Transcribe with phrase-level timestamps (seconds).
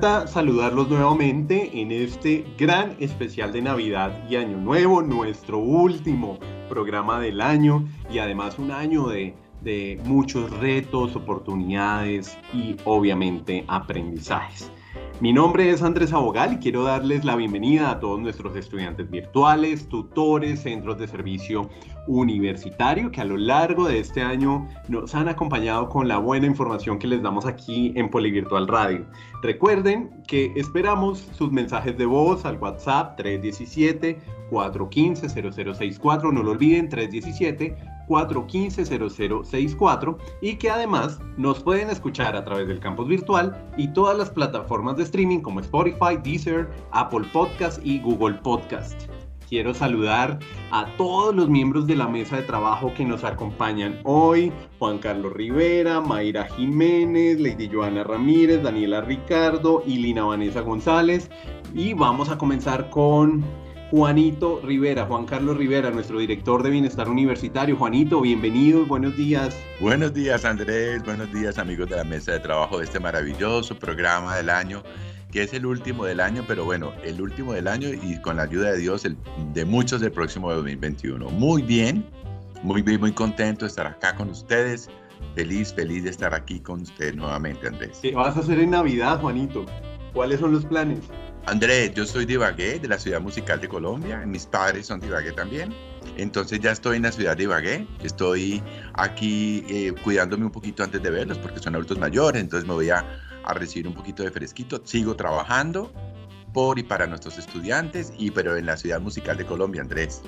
[0.00, 6.38] Saludarlos nuevamente en este gran especial de Navidad y Año Nuevo, nuestro último
[6.70, 14.72] programa del año y además un año de, de muchos retos, oportunidades y obviamente aprendizajes.
[15.20, 19.86] Mi nombre es Andrés Abogal y quiero darles la bienvenida a todos nuestros estudiantes virtuales,
[19.86, 21.68] tutores, centros de servicio
[22.06, 26.98] universitario que a lo largo de este año nos han acompañado con la buena información
[26.98, 29.04] que les damos aquí en Polivirtual Radio.
[29.42, 34.18] Recuerden que esperamos sus mensajes de voz al WhatsApp 317
[34.48, 37.76] 415 0064, no lo olviden 317
[38.10, 44.30] 415-0064 y que además nos pueden escuchar a través del campus virtual y todas las
[44.30, 49.02] plataformas de streaming como Spotify, Deezer, Apple Podcast y Google Podcast.
[49.48, 50.38] Quiero saludar
[50.70, 54.52] a todos los miembros de la mesa de trabajo que nos acompañan hoy.
[54.78, 61.28] Juan Carlos Rivera, Mayra Jiménez, Lady Joana Ramírez, Daniela Ricardo y Lina Vanessa González.
[61.74, 63.44] Y vamos a comenzar con
[63.90, 67.76] Juanito Rivera, Juan Carlos Rivera, nuestro director de Bienestar Universitario.
[67.76, 69.60] Juanito, bienvenido, buenos días.
[69.80, 74.36] Buenos días Andrés, buenos días amigos de la mesa de trabajo de este maravilloso programa
[74.36, 74.84] del año,
[75.32, 78.44] que es el último del año, pero bueno, el último del año y con la
[78.44, 79.16] ayuda de Dios el,
[79.54, 81.28] de muchos del próximo 2021.
[81.30, 82.06] Muy bien,
[82.62, 84.88] muy bien, muy contento de estar acá con ustedes.
[85.34, 87.98] Feliz, feliz de estar aquí con ustedes nuevamente, Andrés.
[88.00, 89.66] ¿Qué vas a hacer en Navidad, Juanito?
[90.12, 91.00] ¿Cuáles son los planes?
[91.46, 94.18] Andrés, yo soy de Ibagué, de la ciudad musical de Colombia.
[94.26, 95.74] Mis padres son de Ibagué también.
[96.16, 97.86] Entonces ya estoy en la ciudad de Ibagué.
[98.02, 98.62] Estoy
[98.94, 102.42] aquí eh, cuidándome un poquito antes de verlos porque son adultos mayores.
[102.42, 103.04] Entonces me voy a,
[103.44, 104.80] a, recibir un poquito de fresquito.
[104.84, 105.92] Sigo trabajando
[106.52, 110.22] por y para nuestros estudiantes, y pero en la ciudad musical de Colombia, Andrés.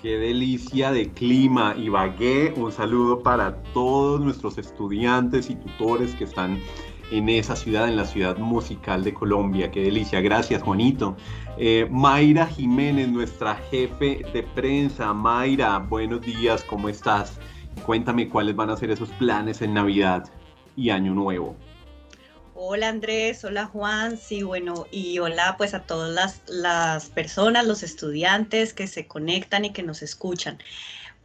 [0.00, 2.52] Qué delicia de clima, Ibagué.
[2.56, 6.60] Un saludo para todos nuestros estudiantes y tutores que están
[7.10, 9.70] en esa ciudad, en la ciudad musical de Colombia.
[9.70, 11.16] Qué delicia, gracias Juanito.
[11.58, 15.12] Eh, Mayra Jiménez, nuestra jefe de prensa.
[15.12, 17.38] Mayra, buenos días, ¿cómo estás?
[17.84, 20.24] Cuéntame cuáles van a ser esos planes en Navidad
[20.76, 21.56] y Año Nuevo.
[22.54, 27.82] Hola Andrés, hola Juan, sí, bueno, y hola pues a todas las, las personas, los
[27.82, 30.58] estudiantes que se conectan y que nos escuchan.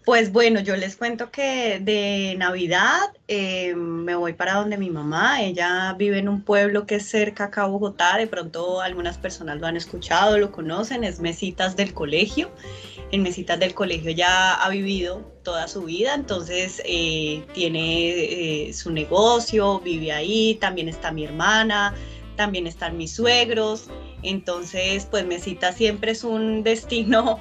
[0.03, 5.43] Pues bueno, yo les cuento que de Navidad eh, me voy para donde mi mamá,
[5.43, 9.59] ella vive en un pueblo que es cerca acá a Bogotá, de pronto algunas personas
[9.59, 12.49] lo han escuchado, lo conocen, es Mesitas del Colegio.
[13.11, 18.91] En Mesitas del Colegio ya ha vivido toda su vida, entonces eh, tiene eh, su
[18.91, 21.93] negocio, vive ahí, también está mi hermana,
[22.35, 23.87] también están mis suegros,
[24.23, 27.39] entonces pues Mesitas siempre es un destino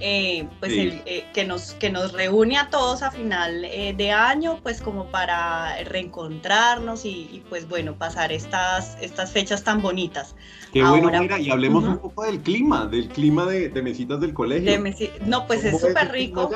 [0.00, 4.60] eh, pues eh, que, nos, que nos reúne a todos a final eh, de año,
[4.62, 10.36] pues como para reencontrarnos y, pues bueno, pasar estas, estas fechas tan bonitas.
[10.72, 14.82] Qué bueno, mira, y hablemos un poco del clima, del clima de, mesitas del colegio.
[15.24, 16.50] no, pues es súper rico.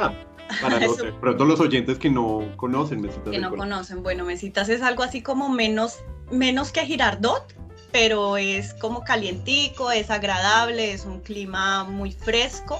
[0.60, 3.30] Para los, pronto los oyentes que no conocen mesitas.
[3.30, 5.98] Que no conocen, bueno, mesitas es algo así como menos,
[6.30, 7.54] menos que Girardot,
[7.92, 12.78] pero es como calientico, es agradable, es un clima muy fresco.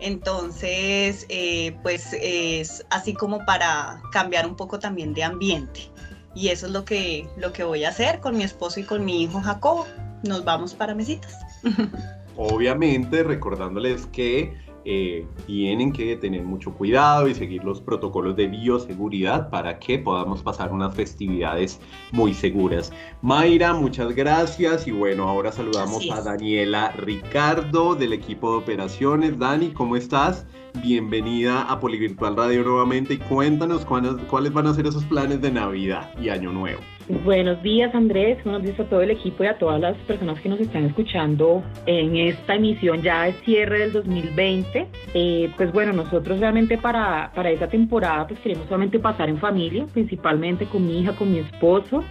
[0.00, 5.90] Entonces, eh, pues es así como para cambiar un poco también de ambiente.
[6.34, 9.04] Y eso es lo que, lo que voy a hacer con mi esposo y con
[9.04, 9.86] mi hijo Jacobo.
[10.22, 11.34] Nos vamos para mesitas.
[12.36, 14.56] Obviamente, recordándoles que
[14.90, 20.42] eh, tienen que tener mucho cuidado y seguir los protocolos de bioseguridad para que podamos
[20.42, 21.78] pasar unas festividades
[22.10, 22.90] muy seguras.
[23.20, 29.38] Mayra, muchas gracias y bueno, ahora saludamos a Daniela Ricardo del equipo de operaciones.
[29.38, 30.46] Dani, ¿cómo estás?
[30.82, 36.10] Bienvenida a Polivirtual Radio nuevamente y cuéntanos cuáles van a ser esos planes de Navidad
[36.20, 36.80] y Año Nuevo.
[37.24, 40.48] Buenos días Andrés, buenos días a todo el equipo y a todas las personas que
[40.50, 44.88] nos están escuchando en esta emisión ya de cierre del 2020.
[45.14, 49.86] Eh, pues bueno, nosotros realmente para, para esta temporada pues queremos solamente pasar en familia,
[49.92, 52.04] principalmente con mi hija, con mi esposo.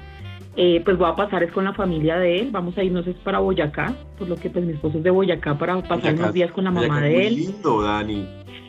[0.56, 3.16] Eh, pues voy a pasar es con la familia de él, vamos a irnos es
[3.18, 6.52] para Boyacá, por lo que pues mi esposo es de Boyacá para pasar unos días
[6.52, 7.36] con la mamá de él.
[7.36, 8.26] lindo, Dani.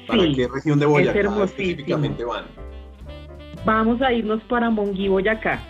[0.08, 2.44] ¿Para qué región de Boyacá específicamente van?
[3.64, 5.60] Vamos a irnos para Monguí, Boyacá,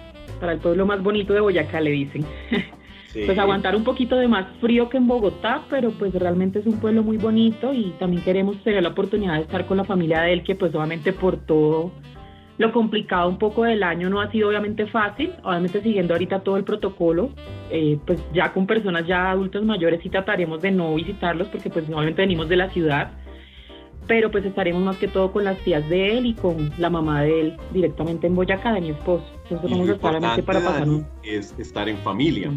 [0.41, 2.25] para el pueblo más bonito de Boyacá, le dicen.
[3.15, 6.79] Pues aguantar un poquito de más frío que en Bogotá, pero pues realmente es un
[6.79, 10.35] pueblo muy bonito y también queremos tener la oportunidad de estar con la familia de
[10.35, 11.91] él, que pues obviamente por todo
[12.59, 16.57] lo complicado un poco del año no ha sido obviamente fácil, obviamente siguiendo ahorita todo
[16.59, 17.31] el protocolo,
[17.71, 21.89] eh, pues ya con personas ya adultos mayores sí trataremos de no visitarlos porque pues
[21.89, 23.13] normalmente venimos de la ciudad,
[24.09, 27.23] pero pues estaremos más que todo con las tías de él y con la mamá
[27.23, 29.25] de él directamente en Boyacá, de mi esposo.
[29.45, 31.07] Entonces vamos a estar para pasar un...
[31.23, 32.51] Es estar en familia.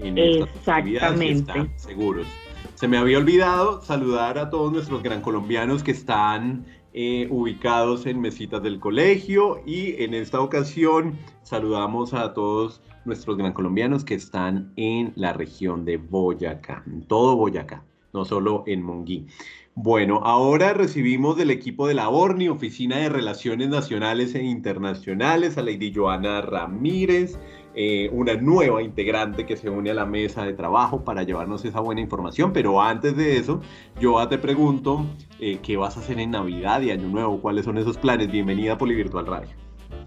[0.00, 1.70] En Exactamente.
[1.76, 2.26] seguros.
[2.74, 8.20] Se me había olvidado saludar a todos nuestros gran colombianos que están eh, ubicados en
[8.20, 14.72] mesitas del colegio y en esta ocasión saludamos a todos nuestros gran colombianos que están
[14.76, 19.26] en la región de Boyacá, en todo Boyacá, no solo en Monguí.
[19.74, 25.62] Bueno, ahora recibimos del equipo de la ORNI, Oficina de Relaciones Nacionales e Internacionales, a
[25.62, 27.38] Lady Joana Ramírez,
[27.74, 31.80] eh, una nueva integrante que se une a la mesa de trabajo para llevarnos esa
[31.80, 32.52] buena información.
[32.52, 33.62] Pero antes de eso,
[33.98, 35.06] yo te pregunto,
[35.40, 37.40] eh, ¿qué vas a hacer en Navidad y Año Nuevo?
[37.40, 38.30] ¿Cuáles son esos planes?
[38.30, 39.61] Bienvenida a Polivirtual Radio.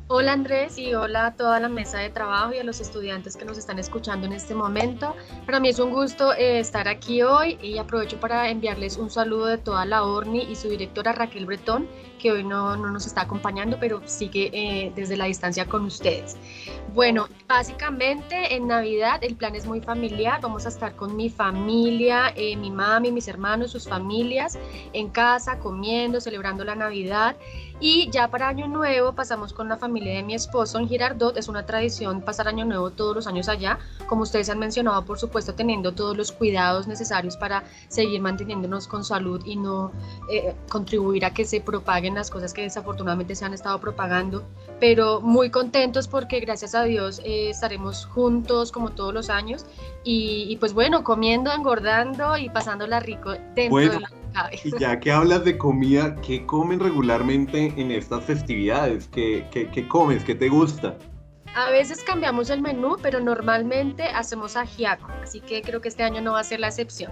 [0.07, 3.43] Hola Andrés y hola a toda la mesa de trabajo y a los estudiantes que
[3.43, 5.15] nos están escuchando en este momento.
[5.47, 9.47] Para mí es un gusto eh, estar aquí hoy y aprovecho para enviarles un saludo
[9.47, 11.87] de toda la ORNI y su directora Raquel Bretón,
[12.25, 16.35] que hoy no, no nos está acompañando, pero sigue eh, desde la distancia con ustedes.
[16.95, 22.33] Bueno, básicamente en Navidad el plan es muy familiar, vamos a estar con mi familia,
[22.35, 24.57] eh, mi mami, mis hermanos, sus familias,
[24.93, 27.35] en casa, comiendo, celebrando la Navidad.
[27.81, 31.35] Y ya para Año Nuevo pasamos con la familia de mi esposo en Girardot.
[31.35, 33.79] Es una tradición pasar Año Nuevo todos los años allá.
[34.07, 39.03] Como ustedes han mencionado, por supuesto, teniendo todos los cuidados necesarios para seguir manteniéndonos con
[39.03, 39.91] salud y no
[40.31, 44.43] eh, contribuir a que se propaguen las cosas que desafortunadamente se han estado propagando.
[44.79, 49.65] Pero muy contentos porque gracias a Dios eh, estaremos juntos como todos los años.
[50.03, 54.09] Y, pues bueno, comiendo, engordando y pasándola rico dentro de la
[54.63, 59.07] y ya que hablas de comida, ¿qué comen regularmente en estas festividades?
[59.07, 60.23] ¿Qué, qué, comes?
[60.23, 60.97] ¿Qué te gusta?
[61.55, 66.21] A veces cambiamos el menú, pero normalmente hacemos ajiaco, así que creo que este año
[66.21, 67.11] no va a ser la excepción.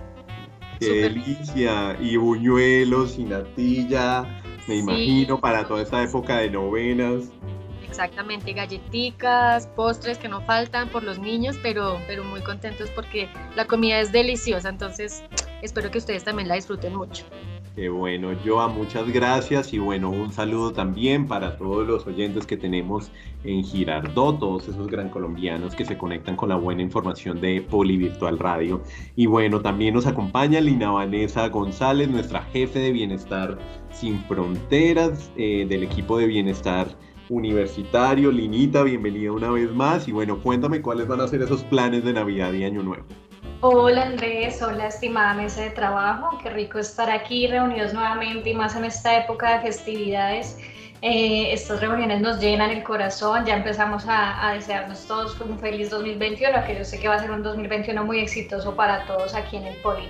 [0.79, 1.97] ¡Qué delicia!
[2.01, 7.25] Y buñuelos y natilla, me imagino, para toda esta época de novenas.
[7.88, 13.65] Exactamente, galletitas, postres que no faltan por los niños, pero, pero muy contentos porque la
[13.65, 15.24] comida es deliciosa, entonces
[15.62, 17.24] espero que ustedes también la disfruten mucho.
[17.75, 22.55] Qué bueno, Joa, muchas gracias y bueno, un saludo también para todos los oyentes que
[22.55, 23.09] tenemos
[23.43, 28.37] en Girardot, todos esos gran colombianos que se conectan con la buena información de Polivirtual
[28.37, 28.83] Radio.
[29.15, 33.57] Y bueno, también nos acompaña Lina Vanessa González, nuestra jefe de Bienestar
[33.91, 36.87] Sin Fronteras eh, del equipo de Bienestar
[37.29, 38.31] universitario.
[38.31, 40.07] Linita, bienvenida una vez más.
[40.07, 43.05] Y bueno, cuéntame cuáles van a ser esos planes de Navidad y Año Nuevo.
[43.65, 48.75] Hola Andrés, hola estimada mesa de trabajo, qué rico estar aquí reunidos nuevamente y más
[48.75, 50.57] en esta época de festividades.
[51.01, 56.65] Eh, estas reuniones nos llenan el corazón, ya empezamos a, desearnos todos un feliz 2021,
[56.65, 59.68] que yo sé que va a ser un 2021 muy exitoso para todos aquí en
[59.68, 60.10] el Poli.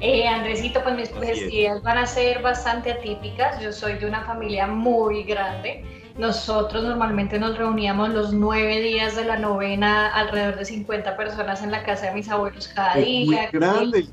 [0.00, 4.66] Eh, Andresito, pues mis festividades van a ser bastante atípicas, yo soy de una familia
[4.66, 5.84] muy grande,
[6.18, 11.70] nosotros normalmente nos reuníamos los nueve días de la novena, alrededor de 50 personas en
[11.70, 13.48] la casa de mis abuelos cada día.
[13.52, 14.08] Muy grande,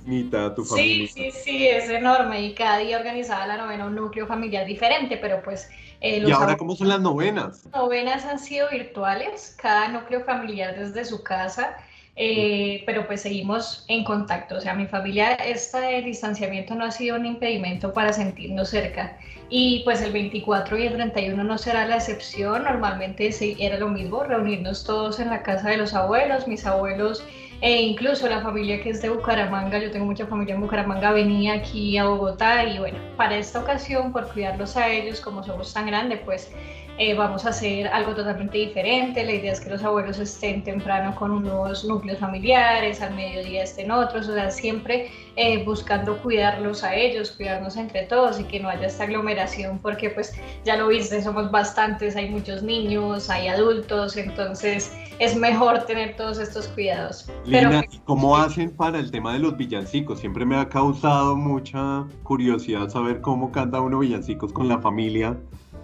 [0.55, 1.07] tu familia.
[1.07, 5.17] Sí, sí, sí, es enorme y cada día organizaba la novena un núcleo familiar diferente,
[5.17, 5.69] pero pues...
[5.99, 7.67] Eh, ¿Y ahora cómo son las novenas?
[7.73, 11.75] Novenas han sido virtuales, cada núcleo familiar desde su casa.
[12.19, 14.55] Eh, pero pues seguimos en contacto.
[14.55, 19.17] O sea, mi familia, este distanciamiento no ha sido un impedimento para sentirnos cerca.
[19.49, 22.63] Y pues el 24 y el 31 no será la excepción.
[22.63, 27.23] Normalmente era lo mismo, reunirnos todos en la casa de los abuelos, mis abuelos
[27.59, 31.53] e incluso la familia que es de Bucaramanga, yo tengo mucha familia en Bucaramanga, venía
[31.53, 35.87] aquí a Bogotá y bueno, para esta ocasión, por cuidarlos a ellos, como somos tan
[35.87, 36.51] grandes, pues
[36.97, 39.23] eh, vamos a hacer algo totalmente diferente.
[39.23, 43.91] La idea es que los abuelos estén temprano con unos núcleos familiares, al mediodía estén
[43.91, 48.69] otros, o sea, siempre eh, buscando cuidarlos a ellos, cuidarnos entre todos y que no
[48.69, 50.33] haya esta aglomeración, porque pues
[50.65, 56.39] ya lo viste, somos bastantes, hay muchos niños, hay adultos, entonces es mejor tener todos
[56.39, 57.29] estos cuidados.
[57.45, 60.19] Lina, ¿y cómo hacen para el tema de los villancicos?
[60.19, 65.37] Siempre me ha causado mucha curiosidad saber cómo canta uno villancicos con la familia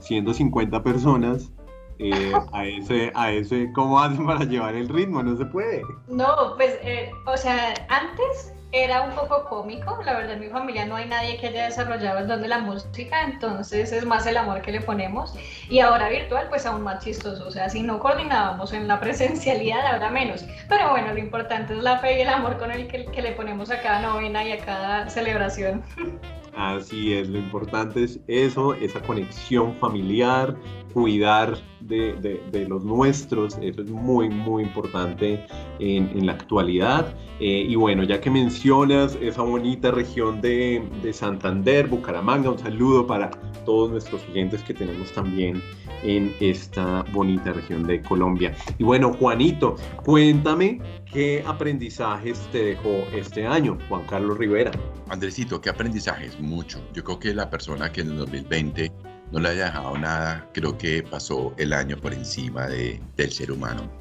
[0.04, 1.52] siendo 50 personas,
[2.00, 5.24] eh, a, ese, a ese, ¿cómo hacen para llevar el ritmo?
[5.24, 5.84] No se puede.
[6.08, 10.00] No, pues, eh, o sea, antes era un poco cómico.
[10.04, 12.58] La verdad, en mi familia no hay nadie que haya desarrollado el don de la
[12.60, 15.34] música, entonces es más el amor que le ponemos.
[15.70, 17.48] Y ahora virtual, pues aún más chistoso.
[17.48, 20.46] O sea, si no coordinábamos en la presencialidad, ahora menos.
[20.68, 23.32] Pero bueno, lo importante es la fe y el amor con el que, que le
[23.32, 25.84] ponemos a cada novena y a cada celebración.
[26.56, 30.56] Así es, lo importante es eso, esa conexión familiar,
[30.94, 35.46] cuidar de, los nuestros, eso es muy, muy importante
[35.80, 37.14] en, la actualidad.
[37.40, 43.06] Eh, y bueno, ya que mencionas esa bonita región de, de Santander, Bucaramanga, un saludo
[43.06, 43.32] para
[43.66, 45.62] todos nuestros oyentes que tenemos también
[46.04, 48.56] en esta bonita región de Colombia.
[48.78, 54.72] Y bueno, Juanito, cuéntame qué aprendizajes te dejó este año, Juan Carlos Rivera.
[55.10, 56.40] Andresito, ¿qué aprendizajes?
[56.40, 56.82] Mucho.
[56.94, 58.92] Yo creo que la persona que en el 2020
[59.34, 63.52] no le haya dejado nada, creo que pasó el año por encima de, del ser
[63.52, 63.92] humano.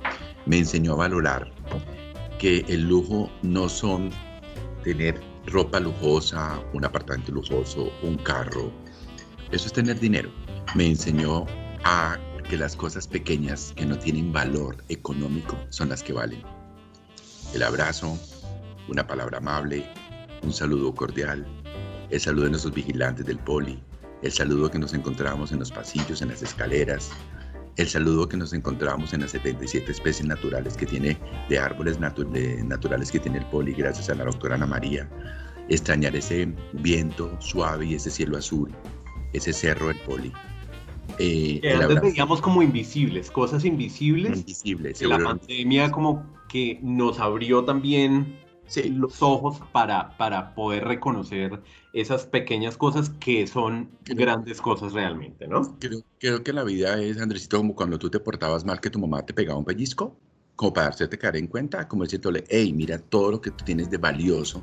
[0.44, 1.50] Me enseñó a valorar
[2.38, 4.10] que el lujo no son
[4.84, 8.70] tener ropa lujosa, un apartamento lujoso, un carro.
[9.52, 10.30] Eso es tener dinero.
[10.74, 11.46] Me enseñó
[11.84, 16.42] a que las cosas pequeñas que no tienen valor económico son las que valen.
[17.54, 18.18] El abrazo,
[18.86, 19.90] una palabra amable,
[20.42, 21.46] un saludo cordial,
[22.10, 23.82] el saludo de nuestros vigilantes del poli,
[24.22, 27.10] el saludo que nos encontramos en los pasillos, en las escaleras,
[27.76, 31.16] el saludo que nos encontramos en las 77 especies naturales que tiene,
[31.48, 35.08] de árboles naturales que tiene el poli, gracias a la doctora Ana María.
[35.68, 38.70] Extrañar ese viento suave y ese cielo azul,
[39.32, 40.32] ese cerro del poli.
[41.18, 44.40] Eh, antes veíamos como invisibles, cosas invisibles.
[44.40, 45.00] Invisibles.
[45.02, 48.38] La pandemia como que nos abrió también
[48.90, 55.78] los ojos para, para poder reconocer esas pequeñas cosas que son grandes cosas realmente, ¿no?
[55.78, 58.98] Creo, creo, que la vida es, Andresito, como cuando tú te portabas mal que tu
[58.98, 60.16] mamá te pegaba un pellizco,
[60.56, 63.90] como para hacerte caer en cuenta, como decirle, hey, mira todo lo que tú tienes
[63.90, 64.62] de valioso,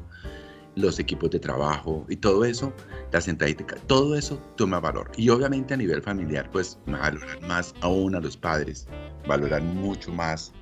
[0.76, 2.74] los equipos de trabajo y todo eso,
[3.12, 5.12] la sentadita, todo eso toma valor.
[5.18, 8.88] Y obviamente a nivel familiar, pues valorar más aún a los padres,
[9.28, 10.54] valorar mucho más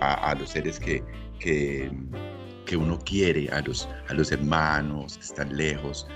[0.00, 1.04] a, a los seres que,
[1.38, 1.90] que
[2.66, 6.06] que uno quiere, a los, a los hermanos que están lejos,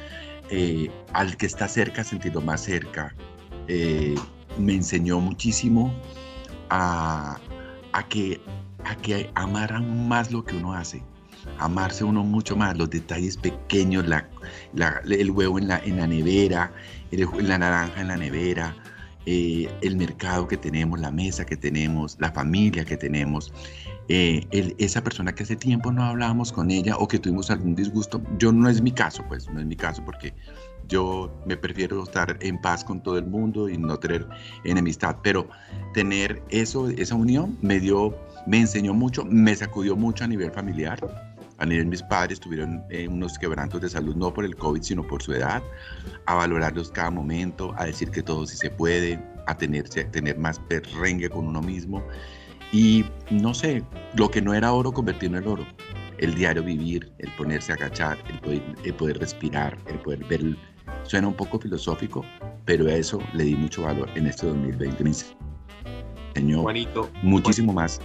[0.50, 3.14] eh, al que está cerca, sentirlo más cerca.
[3.68, 4.14] Eh,
[4.58, 5.94] me enseñó muchísimo
[6.68, 7.38] a,
[7.92, 8.40] a, que,
[8.84, 11.02] a que amaran más lo que uno hace,
[11.58, 14.28] amarse uno mucho más, los detalles pequeños, la,
[15.08, 16.72] el huevo en la, en la nevera,
[17.10, 18.76] la naranja en la nevera,
[19.26, 23.52] eh, el mercado que tenemos, la mesa que tenemos, la familia que tenemos,
[24.12, 28.20] eh, esa persona que hace tiempo no hablábamos con ella o que tuvimos algún disgusto,
[28.38, 30.34] yo no es mi caso, pues no es mi caso porque
[30.88, 34.26] yo me prefiero estar en paz con todo el mundo y no tener
[34.64, 35.48] enemistad, pero
[35.94, 40.98] tener eso, esa unión me dio, me enseñó mucho, me sacudió mucho a nivel familiar.
[41.58, 45.06] A nivel mis padres tuvieron eh, unos quebrantos de salud, no por el COVID, sino
[45.06, 45.62] por su edad,
[46.26, 50.58] a valorarlos cada momento, a decir que todo sí se puede, a tenerse, tener más
[50.58, 52.02] perrengue con uno mismo
[52.72, 53.82] y no sé,
[54.14, 55.66] lo que no era oro, convertirlo en oro.
[56.18, 58.18] El diario vivir, el ponerse a agachar,
[58.84, 60.56] el poder, respirar, el poder ver.
[61.02, 62.24] Suena un poco filosófico,
[62.66, 65.02] pero a eso le di mucho valor en este 2020.
[65.02, 65.10] Me
[66.34, 66.64] enseñó
[67.22, 68.00] muchísimo más.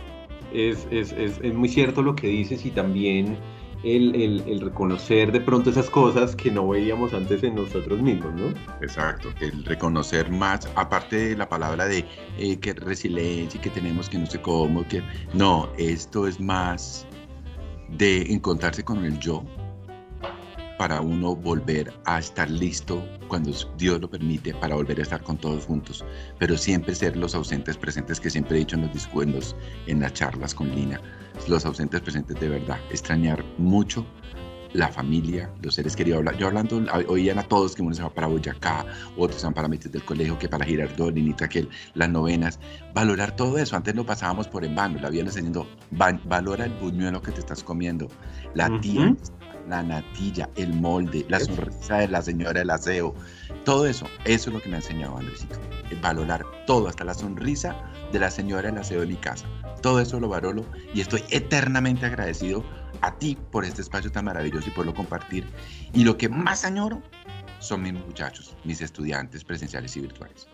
[0.53, 3.37] Es, es, es, es muy cierto lo que dices y también
[3.85, 8.47] el, reconocer de pronto esas cosas que no veíamos antes en nosotros mismos, ¿no?
[8.81, 12.03] Exacto, el reconocer más, aparte de la palabra de
[12.37, 17.05] eh, que resiliencia que tenemos que no sé cómo, que no, esto es más
[17.89, 19.43] de encontrarse con el yo
[20.77, 25.37] para uno volver a estar listo cuando Dios lo permite para volver a estar con
[25.37, 26.05] todos juntos,
[26.39, 29.55] pero siempre ser los ausentes presentes que siempre he dicho en los discursos,
[29.87, 31.01] en las charlas con Lina
[31.47, 34.05] los ausentes presentes de verdad, extrañar mucho
[34.73, 36.23] la familia, los seres queridos.
[36.37, 39.91] Yo hablando, oían a todos que uno se va para Boyacá, otros van para Metes
[39.91, 42.59] del Colegio, que para Girardot, Linita, que las novenas.
[42.93, 43.77] Valorar todo eso.
[43.77, 47.63] Antes lo pasábamos por en vano, la vida enseñando, valora el buñuelo que te estás
[47.63, 48.09] comiendo,
[48.53, 49.15] la tía,
[49.67, 53.13] la natilla, el molde, la sonrisa de la señora del aseo.
[53.63, 55.59] Todo eso, eso es lo que me ha enseñado Andresito.
[56.01, 57.75] Valorar todo, hasta la sonrisa
[58.11, 59.47] de la señora del aseo de mi casa.
[59.81, 62.63] Todo eso lo valoro y estoy eternamente agradecido
[63.01, 65.45] a ti por este espacio tan maravilloso y por lo compartir.
[65.93, 67.01] Y lo que más añoro
[67.59, 70.47] son mis muchachos, mis estudiantes presenciales y virtuales.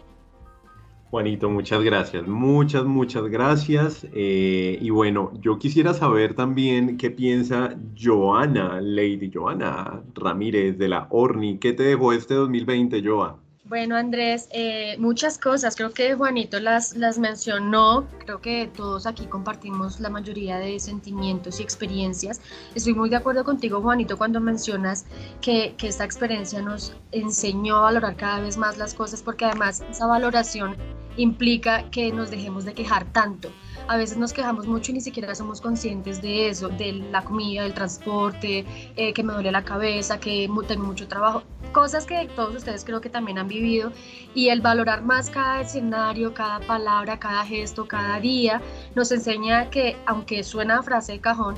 [1.11, 4.07] Juanito, muchas gracias, muchas, muchas gracias.
[4.13, 11.07] Eh, y bueno, yo quisiera saber también qué piensa Joana, Lady Joana Ramírez de la
[11.11, 11.59] Orni.
[11.59, 13.37] ¿Qué te dejó este 2020, Joa?
[13.63, 15.75] Bueno, Andrés, eh, muchas cosas.
[15.75, 18.07] Creo que Juanito las, las mencionó.
[18.25, 22.41] Creo que todos aquí compartimos la mayoría de sentimientos y experiencias.
[22.73, 25.05] Estoy muy de acuerdo contigo, Juanito, cuando mencionas
[25.41, 29.83] que, que esta experiencia nos enseñó a valorar cada vez más las cosas, porque además
[29.89, 30.75] esa valoración
[31.15, 33.51] implica que nos dejemos de quejar tanto
[33.87, 37.63] a veces nos quejamos mucho y ni siquiera somos conscientes de eso, de la comida,
[37.63, 42.55] del transporte, eh, que me duele la cabeza, que tengo mucho trabajo, cosas que todos
[42.55, 43.91] ustedes creo que también han vivido
[44.33, 48.61] y el valorar más cada escenario, cada palabra, cada gesto, cada día,
[48.95, 51.55] nos enseña que aunque suena frase de cajón,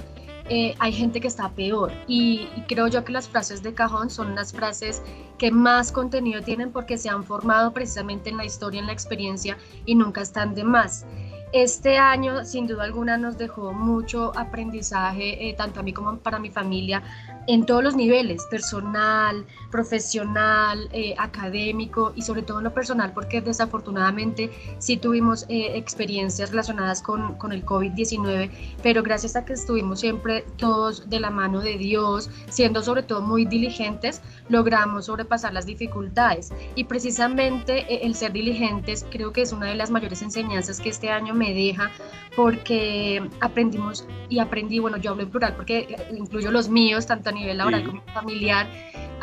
[0.50, 4.10] eh, hay gente que está peor y, y, creo yo que las frases de cajón
[4.10, 5.01] son las frases
[5.38, 9.58] que más contenido tienen porque se han formado precisamente en la historia, en la experiencia
[9.86, 11.06] y nunca están de más.
[11.54, 16.40] Este año, sin duda alguna, nos dejó mucho aprendizaje, eh, tanto a mí como para
[16.40, 17.04] mi familia,
[17.48, 23.42] en todos los niveles, personal, profesional, eh, académico y sobre todo en lo personal, porque
[23.42, 28.50] desafortunadamente sí tuvimos eh, experiencias relacionadas con, con el COVID-19,
[28.82, 33.22] pero gracias a que estuvimos siempre todos de la mano de Dios, siendo sobre todo
[33.22, 36.52] muy diligentes, logramos sobrepasar las dificultades.
[36.76, 40.90] Y precisamente eh, el ser diligentes creo que es una de las mayores enseñanzas que
[40.90, 41.92] este año me deja,
[42.36, 47.58] porque aprendimos y aprendí, bueno, yo hablo en plural porque incluyo los míos, tanto nivel
[47.58, 48.68] laboral como familiar,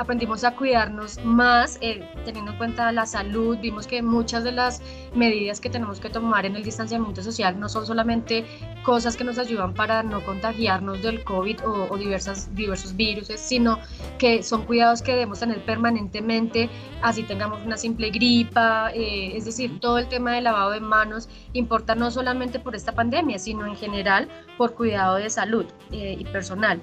[0.01, 4.81] aprendimos a cuidarnos más, eh, teniendo en cuenta la salud, vimos que muchas de las
[5.15, 8.47] medidas que tenemos que tomar en el distanciamiento social no son solamente
[8.83, 13.79] cosas que nos ayudan para no contagiarnos del COVID o, diversas, diversos virus, sino
[14.19, 16.71] que son cuidados que debemos tener permanentemente,
[17.03, 21.29] así tengamos una simple gripa, eh, es decir, todo el tema del lavado de manos
[21.53, 26.25] importa no solamente por esta pandemia, sino en general por cuidado de salud eh, y
[26.25, 26.81] personal.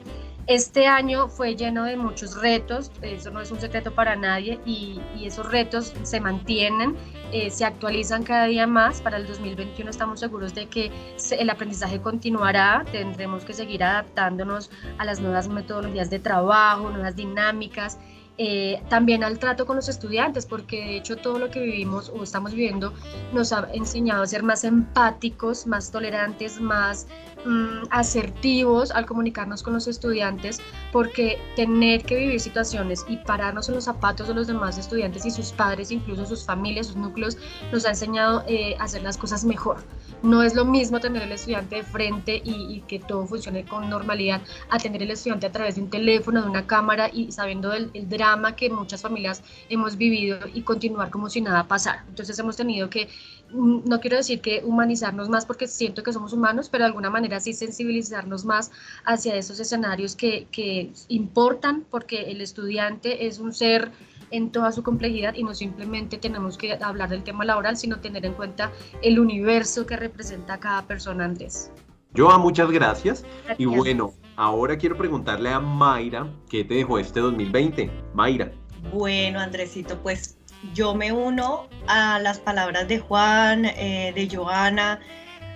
[0.48, 5.02] Este año fue lleno de muchos retos, eso no es un secreto para nadie, y,
[5.22, 6.96] esos retos se mantienen,
[7.34, 9.02] eh, se actualizan cada día más.
[9.02, 10.90] Para el 2021 estamos seguros de que
[11.38, 18.00] el aprendizaje continuará, tendremos que seguir adaptándonos a las nuevas metodologías de trabajo, nuevas dinámicas
[18.40, 22.22] eh, también al trato con los estudiantes, porque de hecho todo lo que vivimos o
[22.22, 22.94] estamos viviendo
[23.34, 27.08] nos ha enseñado a ser más empáticos, más tolerantes, más
[27.48, 30.60] mm, asertivos al comunicarnos con los estudiantes,
[30.92, 35.32] porque tener que vivir situaciones y pararnos en los zapatos de los demás estudiantes y
[35.32, 37.38] sus padres, incluso sus familias, sus núcleos,
[37.72, 39.78] nos ha enseñado eh, a hacer las cosas mejor.
[40.24, 44.42] No es lo mismo tener el estudiante de frente y, que todo funcione con normalidad
[44.70, 47.92] a tener el estudiante a través de un teléfono, de una cámara y sabiendo el
[48.10, 52.06] drama que muchas familias hemos vivido y continuar como si nada pasara.
[52.10, 53.10] Entonces hemos tenido que,
[53.52, 57.10] mm, no quiero decir que humanizarnos más porque siento que somos humanos, pero de alguna
[57.10, 58.72] manera sí sensibilizarnos más
[59.06, 63.92] hacia esos escenarios que, que importan porque el estudiante es un ser
[64.32, 68.26] en toda su complejidad y no simplemente tenemos que hablar del tema laboral, sino tener
[68.26, 71.72] en cuenta el universo que representa cada persona antes.
[72.16, 73.26] Joa, muchas gracias.
[73.58, 77.90] Y bueno, ahora quiero preguntarle a Mayra, ¿qué te dejó este 2020?
[78.14, 78.52] Mayra.
[78.92, 80.38] Bueno, Andresito, pues
[80.74, 85.00] yo me uno a las palabras de Juan, eh, de Joana,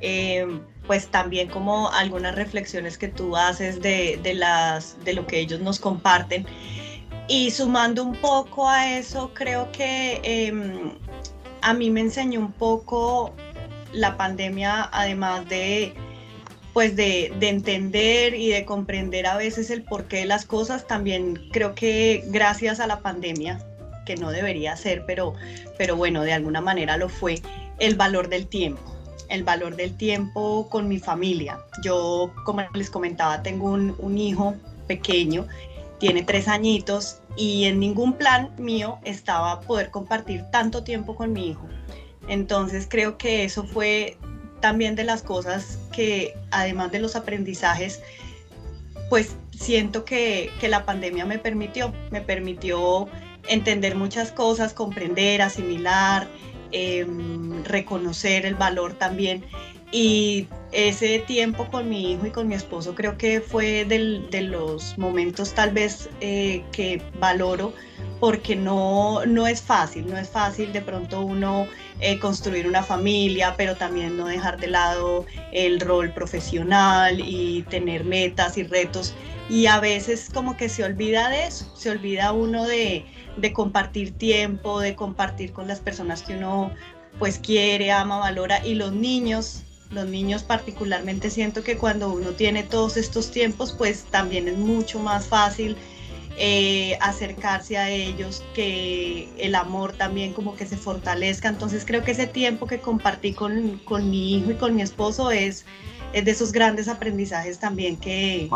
[0.02, 0.46] eh,
[0.88, 5.62] pues también como algunas reflexiones que tú haces de, de, las, de lo que ellos
[5.62, 6.46] nos comparten.
[7.32, 10.92] Y sumando un poco a eso, creo que em,
[11.62, 13.34] a mí me enseñó un poco
[13.94, 15.94] la pandemia, además de
[16.74, 21.74] pues de, entender y de comprender a veces el porqué de las cosas, también creo
[21.74, 23.66] que gracias a la pandemia,
[24.06, 25.34] que no debería ser, pero,
[25.78, 27.42] pero bueno, de alguna manera lo fue,
[27.80, 28.82] el valor del tiempo
[29.30, 31.58] el valor del tiempo con mi familia.
[31.82, 34.56] Yo, como les comentaba, tengo un, un hijo
[34.88, 35.48] pequeño
[36.02, 41.50] tiene tres añitos y en ningún plan mío estaba poder compartir tanto tiempo con mi
[41.50, 41.70] hijo.
[42.28, 44.18] Entonces creo que eso fue
[44.62, 48.02] también de las cosas que, además de los aprendizajes,
[49.12, 53.08] pues siento que, la pandemia me permitió, me permitió
[53.48, 56.28] entender muchas cosas, comprender, asimilar,
[56.72, 59.46] em, reconocer el valor también
[59.92, 64.98] y ese tiempo con mi hijo y con mi esposo creo que fue de los
[64.98, 67.74] momentos tal vez eh, que valoro
[68.22, 71.68] porque no, no es fácil, no es fácil de pronto uno
[72.00, 78.04] eh, construir una familia, pero también no dejar de lado el rol profesional y tener
[78.06, 79.16] metas y retos.
[79.50, 83.06] Y a veces como que se olvida de eso, se olvida uno de,
[83.38, 86.72] de compartir tiempo, de compartir con las personas que uno
[87.18, 92.64] pues quiere, ama, valora y los niños los niños particularmente siento que cuando uno tiene
[92.64, 95.76] todos estos tiempos, pues también es mucho más fácil
[96.38, 101.50] eh, acercarse a ellos, que el amor también como que se fortalezca.
[101.50, 105.32] Entonces creo que ese tiempo que compartí con, con mi hijo y con mi esposo
[105.32, 105.66] es
[106.14, 108.50] es de esos grandes aprendizajes también que,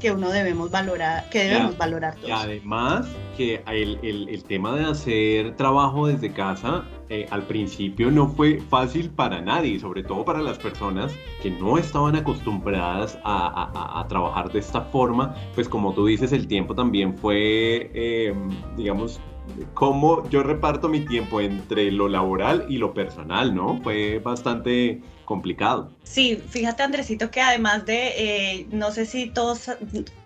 [0.00, 2.28] que uno debemos valorar, que debemos valorar todos.
[2.28, 8.10] Y además que el, el, el, tema de hacer trabajo desde casa eh, al principio
[8.10, 13.70] no fue fácil para nadie, sobre todo para las personas que no estaban acostumbradas a,
[13.72, 18.34] a, a trabajar de esta forma, pues como tú dices, el tiempo también fue, eh,
[18.76, 19.20] digamos,
[19.74, 23.80] cómo yo reparto mi tiempo entre lo laboral y lo personal, ¿no?
[23.82, 25.92] Fue bastante complicado.
[26.02, 29.70] Sí, fíjate Andresito que además de, eh, no sé si todos,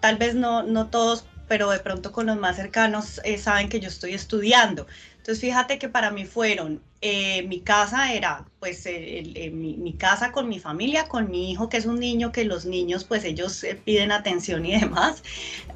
[0.01, 3.81] tal vez no, no todos, pero de pronto con los más cercanos eh, saben que
[3.81, 4.87] yo estoy estudiando.
[5.21, 10.33] Entonces fíjate que para mí fueron, eh, mi casa era pues eh, mi, mi, casa
[10.33, 13.63] con mi familia, con mi hijo que es un niño que los niños pues ellos
[13.65, 15.23] eh, piden atención y demás,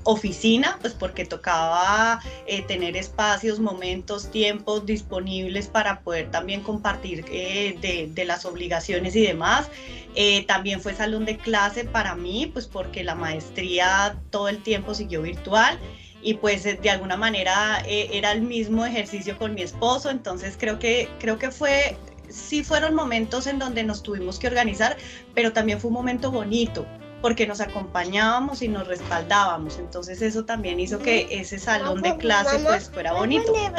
[0.05, 8.11] oficina pues porque tocaba eh, tener espacios, momentos, tiempos disponibles para poder también compartir de,
[8.11, 9.69] de, las obligaciones y demás.
[10.47, 15.21] también fue salón de clase para mí pues porque la maestría todo el tiempo siguió
[15.21, 15.79] virtual
[16.25, 20.79] y pues de alguna manera eh, era el mismo ejercicio con mi esposo, entonces creo
[20.79, 21.97] que, creo que fue,
[22.29, 24.97] sí fueron momentos en donde nos tuvimos que organizar,
[25.35, 26.87] pero también fue un momento bonito,
[27.25, 29.79] porque nos acompañábamos y nos respaldábamos.
[29.79, 33.51] Entonces eso también hizo que ese salón de clase pues fuera bonito.
[33.57, 33.73] Ahí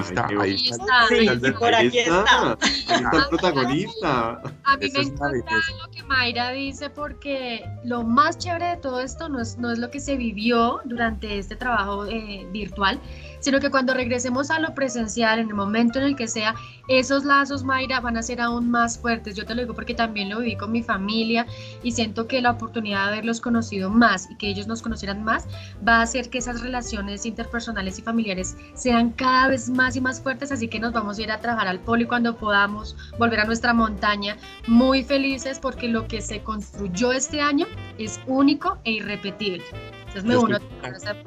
[0.00, 1.06] está, ahí está.
[1.08, 2.58] Sí, por aquí está.
[2.60, 4.42] Ahí está el protagonista.
[4.64, 9.28] A mí me encanta lo que Mayra dice porque lo más chévere de todo esto
[9.28, 12.98] no es, no es lo que se vivió durante este trabajo eh, virtual,
[13.38, 16.56] sino que cuando regresemos a lo presencial, en el momento en el que sea,
[16.88, 19.36] esos lazos, Mayra, van a ser aún más fuertes.
[19.36, 21.46] Yo te lo digo porque también lo viví con mi familia
[21.82, 25.46] y siento que la oportunidad de haberlos conocido más y que ellos nos conocieran más
[25.86, 30.20] va a hacer que esas relaciones interpersonales y familiares sean cada vez más y más
[30.20, 33.44] fuertes, así que nos vamos a ir a trabajar al poli cuando podamos volver a
[33.44, 34.36] nuestra montaña
[34.66, 37.66] muy felices porque lo que se construyó este año
[37.98, 39.64] es único e irrepetible.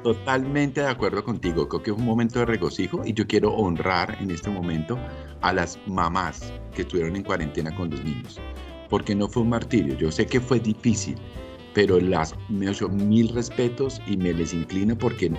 [0.02, 1.68] Totalmente de acuerdo contigo.
[1.68, 4.98] Creo que es un momento de regocijo y yo quiero honrar en este momento
[5.42, 8.40] a las mamás que estuvieron en cuarentena con los niños.
[8.90, 9.96] Porque no fue un martirio.
[9.96, 11.16] Yo sé que fue difícil,
[11.72, 15.32] pero las me hecho mil respetos y me les inclino porque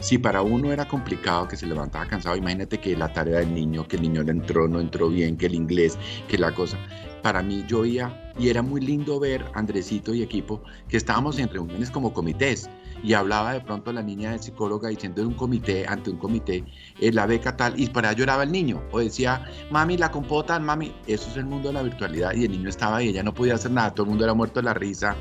[0.00, 3.86] si para uno era complicado que se levantaba cansado, imagínate que la tarea del niño,
[3.86, 6.78] que el niño le entró, no entró bien, que el inglés, que la cosa.
[7.22, 11.48] Para mí yo iba y era muy lindo ver Andresito y equipo que estábamos en
[11.48, 12.68] reuniones como comités
[13.04, 16.64] y hablaba de pronto la niña de psicóloga diciendo en un comité, ante un comité,
[16.98, 20.58] eh, la beca tal, y para allá lloraba el niño, o decía, mami, la compota,
[20.58, 23.34] mami, eso es el mundo de la virtualidad, y el niño estaba ahí, ella no
[23.34, 25.14] podía hacer nada, todo el mundo era muerto de la risa,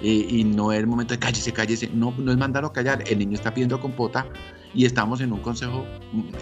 [0.00, 3.18] y no es el momento de cállese, cállese, no, no es mandarlo a callar, el
[3.18, 4.26] niño está pidiendo compota,
[4.74, 5.84] y estamos en un consejo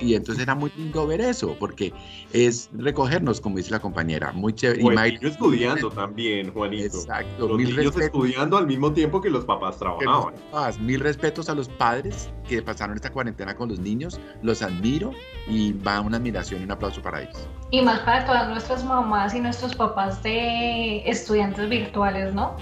[0.01, 1.93] y entonces era muy lindo ver eso porque
[2.33, 6.85] es recogernos como dice la compañera muy chévere pues y estudiando también Juanito.
[6.85, 10.35] Exacto los mil niños estudiando al mismo tiempo que los papás trabajaban.
[10.81, 15.13] mil respetos a los padres que pasaron esta cuarentena con los niños los admiro
[15.47, 17.49] y va una admiración y un aplauso para ellos.
[17.71, 22.57] Y más para todas nuestras mamás y nuestros papás de estudiantes virtuales no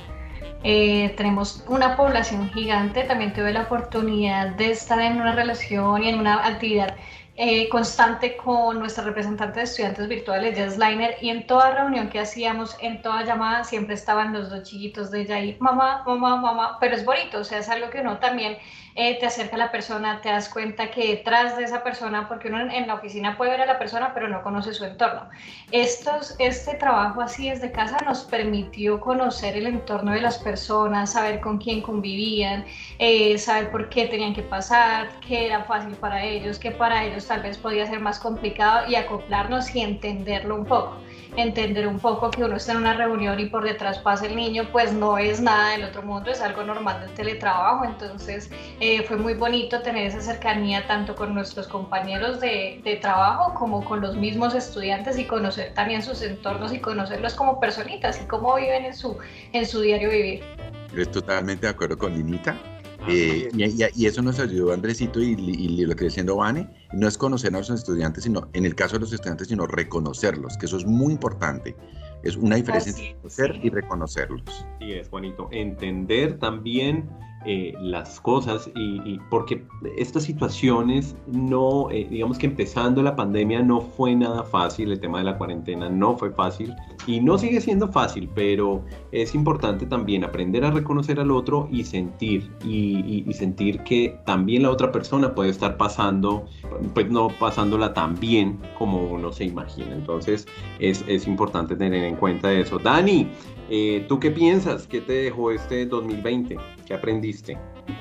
[0.63, 6.09] eh, tenemos una población gigante, también tuve la oportunidad de estar en una relación y
[6.09, 6.97] en una actividad
[7.37, 12.21] eh, constante con nuestra representante de estudiantes virtuales, Jess Liner, y en toda reunión que
[12.21, 16.77] hacíamos, en toda llamada, siempre estaban los dos chiquitos de ella ahí, mamá, mamá, mamá,
[16.79, 18.59] pero es bonito, o sea, es algo que uno también
[18.95, 22.49] eh, te acerca a la persona, te das cuenta que detrás de esa persona, porque
[22.49, 25.29] uno en, la oficina puede ver a la persona, pero no conoce su entorno.
[25.71, 31.41] Estos, este trabajo así desde casa nos permitió conocer el entorno de las personas, saber
[31.41, 32.65] con quién convivían,
[32.99, 37.27] eh, saber por qué tenían que pasar, qué era fácil para ellos, qué para ellos
[37.27, 40.97] tal vez podía ser más complicado y acoplarnos y entenderlo un poco
[41.37, 44.69] entender un poco que uno está en una reunión y por detrás pasa el niño,
[44.73, 47.85] pues no es nada del otro mundo, es algo normal del teletrabajo.
[47.85, 48.51] Entonces
[48.81, 53.85] eh, fue muy bonito tener esa cercanía tanto con nuestros compañeros de, de, trabajo como
[53.85, 58.57] con los mismos estudiantes y conocer también sus entornos y conocerlos como personitas y cómo
[58.57, 59.19] viven en su,
[59.53, 60.43] en su diario vivir.
[60.89, 62.57] Estoy totalmente de acuerdo con Linita.
[63.03, 67.09] Ah, eh, y, y, eso nos ayudó Andresito y, y, lo que diciendo Vane No
[67.09, 70.67] es conocer a los estudiantes, sino en el caso de los estudiantes, sino reconocerlos, que
[70.67, 71.77] eso es muy importante.
[72.23, 74.67] Es una diferencia entre conocer y reconocerlos.
[74.79, 75.49] Sí, es bonito.
[75.51, 77.09] Entender también
[77.47, 79.65] eh, las cosas y, porque
[79.97, 85.19] estas situaciones no, eh, digamos que empezando la pandemia no fue nada fácil, el tema
[85.19, 86.75] de la cuarentena no fue fácil
[87.07, 91.85] y no sigue siendo fácil, pero es importante también aprender a reconocer al otro y
[91.85, 96.45] sentir y, sentir que también la otra persona puede estar pasando,
[96.93, 99.95] pues no pasándola tan bien como uno se imagina.
[99.95, 100.47] Entonces
[100.79, 102.79] es, es importante tener en cuenta eso.
[102.79, 103.29] Dani,
[103.73, 104.89] eh, ¿Tú qué piensas?
[104.89, 106.57] ¿Qué te dejó este 2020?
[106.91, 107.57] ¿Qué aprendiste?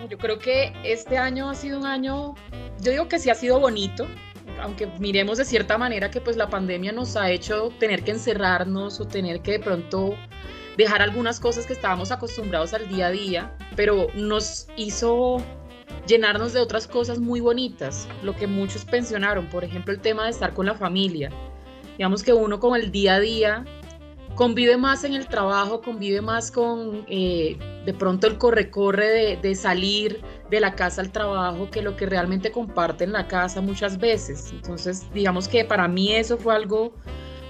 [0.09, 2.33] Yo creo que este año ha sido un año,
[2.81, 4.07] yo digo que sí ha sido bonito,
[4.59, 8.99] aunque miremos de cierta manera que pues la pandemia nos ha hecho tener que encerrarnos
[8.99, 10.15] o tener que de pronto
[10.75, 15.37] dejar algunas cosas que estábamos acostumbrados al día a día, pero nos hizo
[16.07, 20.31] llenarnos de otras cosas muy bonitas, lo que muchos pensionaron, por ejemplo el tema de
[20.31, 21.29] estar con la familia.
[21.99, 23.65] Digamos que uno con el día a día
[24.39, 30.21] convive más en el trabajo, convive más con eh, de pronto el corre-corre de, salir
[30.49, 34.51] de la casa al trabajo que lo que realmente comparte en la casa muchas veces.
[34.53, 36.93] Entonces, digamos que para mí eso fue algo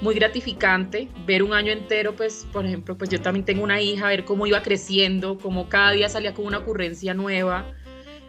[0.02, 4.08] muy gratificante, ver un año entero, pues, por ejemplo, pues yo también tengo una hija,
[4.08, 7.72] ver cómo iba creciendo, cómo cada día salía con una ocurrencia nueva,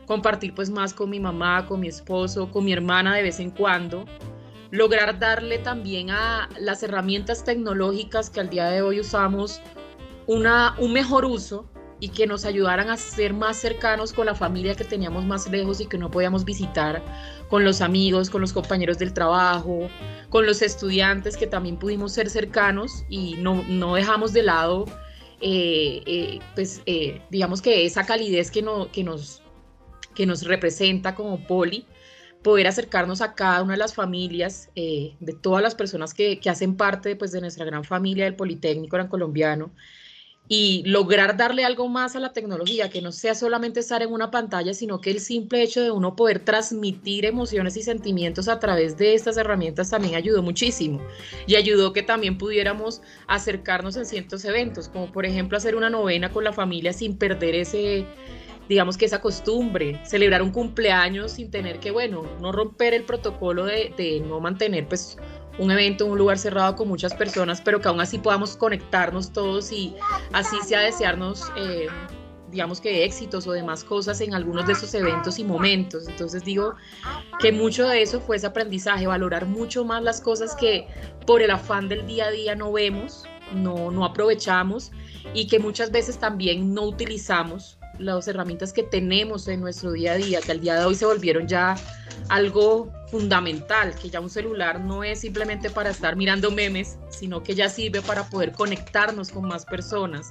[0.05, 3.53] compartir pues más con mi mamá, con mi esposo, con mi hermana de vez en
[3.53, 4.05] cuando
[4.71, 9.61] lograr darle también a las herramientas tecnológicas que al día de hoy usamos
[10.27, 11.69] una, un mejor uso
[12.01, 15.81] y que nos ayudaran a ser más cercanos con la familia que teníamos más lejos
[15.81, 17.03] y que no podíamos visitar,
[17.51, 19.91] con los amigos, con los compañeros del trabajo,
[20.31, 24.87] con los estudiantes que también pudimos ser cercanos y no, no dejamos de lado,
[25.43, 29.43] eh, eh, pues eh, digamos que esa calidez que, no, que, nos,
[30.15, 31.87] que nos representa como poli
[32.43, 36.77] poder acercarnos a cada una de las familias, eh, de todas las personas que, hacen
[36.77, 39.73] parte pues, de nuestra gran familia del Politécnico Gran Colombiano
[40.53, 44.33] y lograr darle algo más a la tecnología, que no sea solamente estar en una
[44.33, 48.97] pantalla, sino que el simple hecho de uno poder transmitir emociones y sentimientos a través
[48.97, 51.01] de estas herramientas también ayudó muchísimo.
[51.47, 56.33] Y ayudó que también pudiéramos acercarnos en ciertos eventos, como por ejemplo hacer una novena
[56.33, 58.05] con la familia sin perder ese
[58.71, 63.65] digamos que esa costumbre, celebrar un cumpleaños sin tener que, bueno, no romper el protocolo
[63.65, 65.17] de, no mantener pues
[65.59, 69.33] un evento en un lugar cerrado con muchas personas, pero que aún así podamos conectarnos
[69.33, 69.97] todos y
[70.33, 71.89] así sea desearnos, eh,
[72.53, 76.07] digamos que éxitos o demás cosas en algunos de esos eventos y momentos.
[76.07, 76.77] Entonces digo
[77.41, 80.87] que mucho de eso fue ese aprendizaje, valorar mucho más las cosas que
[81.27, 84.93] por el afán del día a día no vemos, no, no aprovechamos
[85.35, 90.17] y que muchas veces también no utilizamos las herramientas que tenemos en nuestro día a
[90.17, 91.77] día, que al día de hoy se volvieron ya
[92.29, 97.55] algo fundamental, que ya un celular no es simplemente para estar mirando memes, sino que
[97.55, 100.31] ya sirve para poder conectarnos con más personas,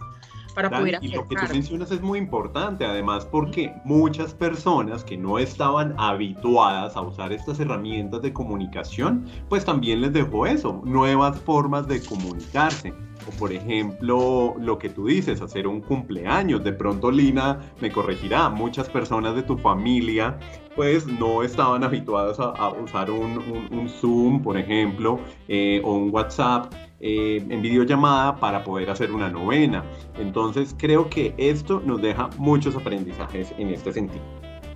[0.55, 5.17] para poder Y lo que tú mencionas es muy importante, además, porque muchas personas que
[5.17, 11.39] no estaban habituadas a usar estas herramientas de comunicación, pues también les dejó eso, nuevas
[11.41, 12.93] formas de comunicarse
[13.37, 16.63] por ejemplo, lo que tú dices, hacer un cumpleaños.
[16.63, 20.37] De pronto Lina me corregirá, muchas personas de tu familia
[20.75, 27.43] pues no estaban habituadas a, usar un, Zoom, por ejemplo, eh, o un WhatsApp eh,
[27.49, 29.83] en videollamada para poder hacer una novena.
[30.17, 34.23] Entonces creo que esto nos deja muchos aprendizajes en este sentido.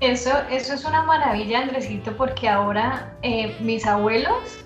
[0.01, 4.62] Eso, eso es una maravilla, Andresito, porque ahora eh, mis abuelos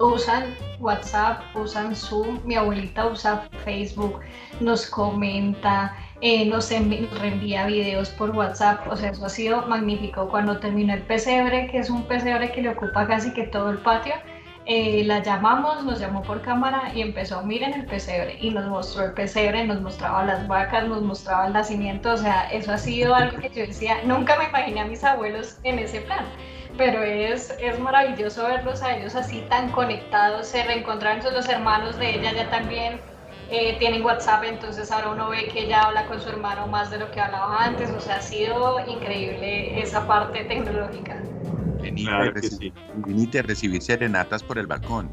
[0.00, 4.20] usan WhatsApp, usan Zoom, mi abuelita usa Facebook,
[4.60, 10.28] nos comenta, eh, nos, reenvía videos por WhatsApp, o sea, eso ha sido magnífico.
[10.28, 13.78] Cuando terminó el pesebre, que es un pesebre que le ocupa casi que todo el
[13.78, 14.14] patio,
[14.66, 19.04] eh, la llamamos, nos llamó por cámara y empezó, miren el pesebre, y nos mostró
[19.04, 23.14] el pesebre, nos mostraba las vacas, nos mostraba el nacimiento, o sea, eso ha sido
[23.14, 26.24] algo que yo decía, nunca me imaginé a mis abuelos en ese plan
[26.80, 32.14] pero es, es maravilloso verlos a ellos así tan conectados, se reencontraron los hermanos de
[32.14, 32.98] ella ya también
[33.50, 36.96] eh, tienen WhatsApp, entonces ahora uno ve que ella habla con su hermano más de
[36.96, 41.22] lo que hablaba antes, o sea, ha sido increíble esa parte tecnológica.
[41.82, 45.10] Venite a recibir serenatas por el balcón.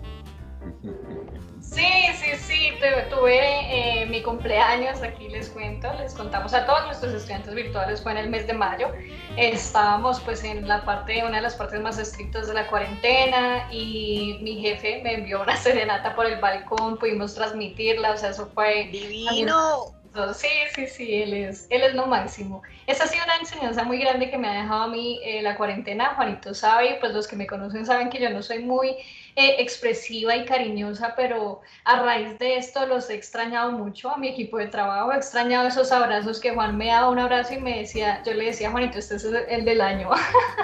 [1.71, 1.84] Sí,
[2.15, 2.73] sí, sí,
[3.10, 8.13] tuve eh, mi cumpleaños, aquí les cuento, les contamos a todos nuestros estudiantes virtuales, fue
[8.13, 8.91] en el mes de mayo,
[9.36, 14.39] estábamos pues en la parte, una de las partes más estrictas de la cuarentena y
[14.41, 18.88] mi jefe me envió una serenata por el balcón, pudimos transmitirla, o sea, eso fue...
[18.91, 19.93] Divino.
[20.34, 22.63] Sí, sí, sí, él es, él es lo máximo.
[22.88, 25.56] Esa ha sido una enseñanza muy grande que me ha dejado a mí eh, la
[25.56, 26.15] cuarentena.
[26.15, 28.95] Juanito sabe, pues los que me conocen saben que yo no soy muy
[29.39, 34.30] eh, expresiva y cariñosa, pero a raíz de esto los he extrañado mucho a mi
[34.30, 35.12] equipo de trabajo.
[35.12, 38.45] He extrañado esos abrazos que Juan me daba un abrazo y me decía, yo le
[38.45, 40.10] decía, Juanito, este es el del año.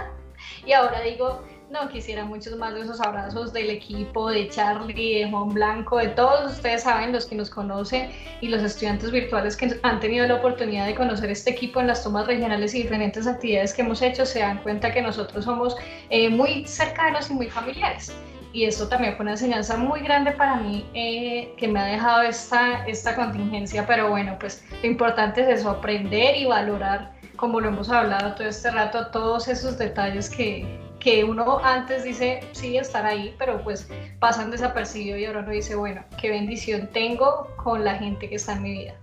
[0.65, 5.29] y ahora digo, no, quisiera muchos más de esos abrazos del equipo, de Charlie, de
[5.29, 8.09] Juan Blanco, de todos ustedes saben, los que nos conocen
[8.41, 12.03] y los estudiantes virtuales que han tenido la oportunidad de conocer este equipo en las
[12.03, 15.75] tomas regionales y diferentes actividades que hemos hecho, se dan cuenta que nosotros somos
[16.09, 18.11] eh, muy cercanos y muy familiares.
[18.53, 22.21] Y esto también fue una enseñanza muy grande para mí eh, que me ha dejado
[22.21, 27.69] esta, esta contingencia, pero bueno, pues lo importante es eso, aprender y valorar, como lo
[27.69, 33.07] hemos hablado todo este rato, todos esos detalles que, que uno antes dice, sí, estar
[33.07, 33.89] ahí, pero pues
[34.19, 38.53] pasan desapercibido y ahora uno dice, bueno, qué bendición tengo con la gente que está
[38.53, 38.93] en mi vida.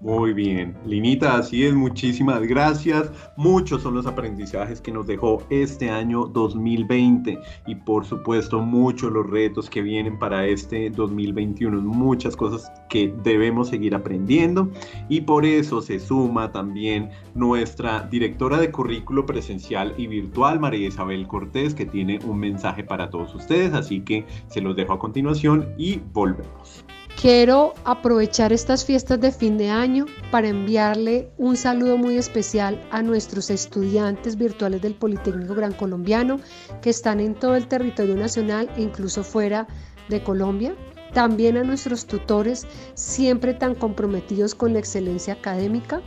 [0.00, 3.10] Muy bien, Linita, así es, muchísimas gracias.
[3.36, 9.28] Muchos son los aprendizajes que nos dejó este año 2020 y por supuesto muchos los
[9.28, 14.70] retos que vienen para este 2021, muchas cosas que debemos seguir aprendiendo.
[15.08, 21.26] Y por eso se suma también nuestra directora de currículo presencial y virtual, María Isabel
[21.26, 25.70] Cortés, que tiene un mensaje para todos ustedes, así que se los dejo a continuación
[25.78, 26.85] y volvemos.
[27.20, 33.00] Quiero aprovechar estas fiestas de fin de año para enviarle un saludo muy especial a
[33.02, 36.38] nuestros estudiantes virtuales del Politécnico Gran Colombiano
[36.82, 39.66] que están en todo el territorio nacional e incluso fuera
[40.10, 40.76] de Colombia.
[41.14, 46.02] También a nuestros tutores siempre tan comprometidos con la excelencia académica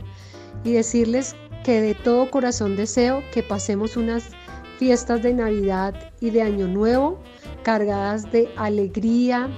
[0.62, 4.30] y decirles que de todo corazón deseo que pasemos unas
[4.78, 7.18] fiestas de Navidad y de Año Nuevo
[7.64, 9.50] cargadas de alegría,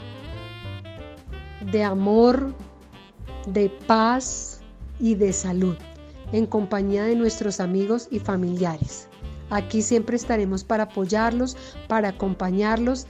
[1.71, 2.55] de amor,
[3.47, 4.61] de paz
[4.99, 5.77] y de salud,
[6.33, 9.09] en compañía de nuestros amigos y familiares.
[9.51, 13.07] Aquí siempre estaremos para apoyarlos, para acompañarlos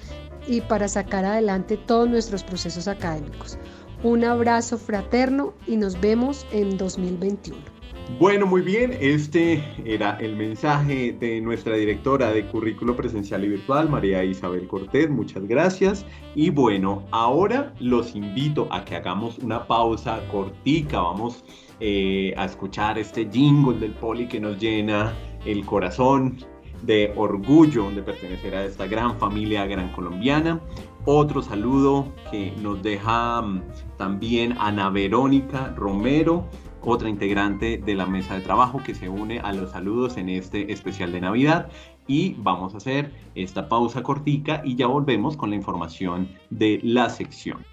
[0.47, 3.59] y para sacar adelante todos nuestros procesos académicos.
[4.03, 7.72] Un abrazo fraterno y nos vemos en 2021.
[8.19, 13.89] Bueno, muy bien, este era el mensaje de nuestra directora de currículo presencial y virtual,
[13.89, 16.05] María Isabel Cortés, muchas gracias.
[16.35, 21.45] Y bueno, ahora los invito a que hagamos una pausa cortica, vamos
[21.81, 25.13] eh, a escuchar este jingle del poli que nos llena
[25.45, 26.39] el corazón
[26.83, 30.61] de orgullo de pertenecer a esta gran familia gran colombiana.
[31.05, 33.63] Otro saludo que nos deja mm,
[33.97, 36.47] también Ana Verónica Romero,
[36.85, 40.73] otra integrante de la mesa de trabajo que se une a los saludos en este
[40.73, 41.69] especial de Navidad.
[42.07, 47.09] Y vamos a hacer esta pausa cortica y ya volvemos con la información de la
[47.09, 47.65] sección.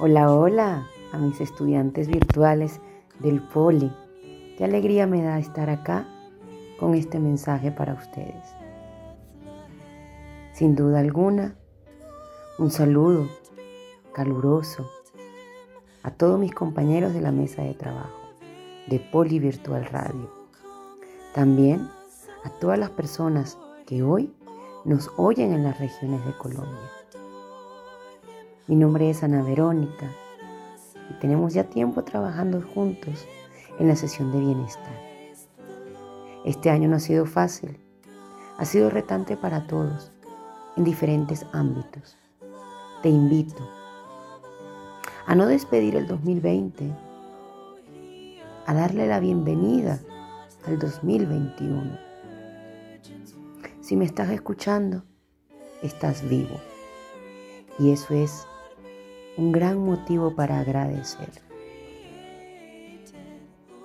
[0.00, 2.80] Hola, hola a mis estudiantes virtuales
[3.20, 3.90] del Poli.
[4.58, 6.13] Qué alegría me da estar acá
[6.78, 8.54] con este mensaje para ustedes.
[10.52, 11.56] Sin duda alguna,
[12.58, 13.28] un saludo
[14.12, 14.88] caluroso
[16.02, 18.20] a todos mis compañeros de la mesa de trabajo
[18.86, 20.30] de Poli Virtual Radio.
[21.34, 21.88] También
[22.44, 24.32] a todas las personas que hoy
[24.84, 26.90] nos oyen en las regiones de Colombia.
[28.66, 30.10] Mi nombre es Ana Verónica
[31.10, 33.26] y tenemos ya tiempo trabajando juntos
[33.78, 35.03] en la sesión de bienestar.
[36.44, 37.78] Este año no ha sido fácil,
[38.58, 40.12] ha sido retante para todos,
[40.76, 42.18] en diferentes ámbitos.
[43.02, 43.66] Te invito
[45.26, 46.92] a no despedir el 2020,
[48.66, 50.00] a darle la bienvenida
[50.66, 51.98] al 2021.
[53.80, 55.02] Si me estás escuchando,
[55.82, 56.60] estás vivo.
[57.78, 58.46] Y eso es
[59.38, 61.30] un gran motivo para agradecer.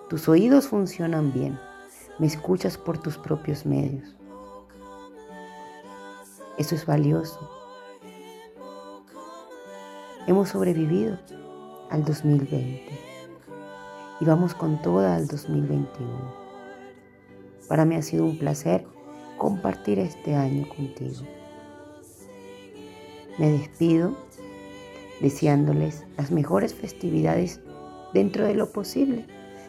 [0.09, 1.57] Tus oídos funcionan bien
[2.19, 4.15] me escuchas por tus propios medios.
[6.57, 7.39] Eso es valioso.
[10.27, 11.17] Hemos sobrevivido
[11.89, 12.89] al 2020
[14.19, 16.09] y vamos con toda al 2021.
[17.69, 18.85] Para mí ha sido un placer
[19.37, 21.21] compartir este año contigo.
[23.37, 24.17] Me despido
[25.21, 27.61] deseándoles las mejores festividades
[28.13, 29.25] dentro de lo posible,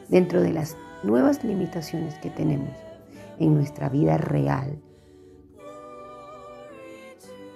[0.08, 2.70] dentro de las nuevas limitaciones que tenemos
[3.38, 4.78] en nuestra vida real.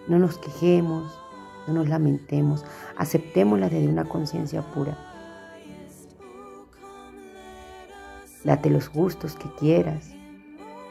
[0.08, 1.18] No nos quejemos,
[1.66, 2.64] no nos lamentemos,
[2.96, 4.96] aceptémoslas desde una conciencia pura.
[8.44, 10.10] Date los gustos que quieras,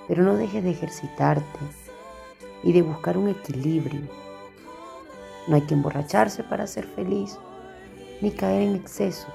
[0.07, 1.59] pero no dejes de ejercitarte
[2.63, 4.01] y de buscar un equilibrio.
[5.47, 7.37] No hay que emborracharse para ser feliz,
[8.21, 9.33] ni caer en excesos.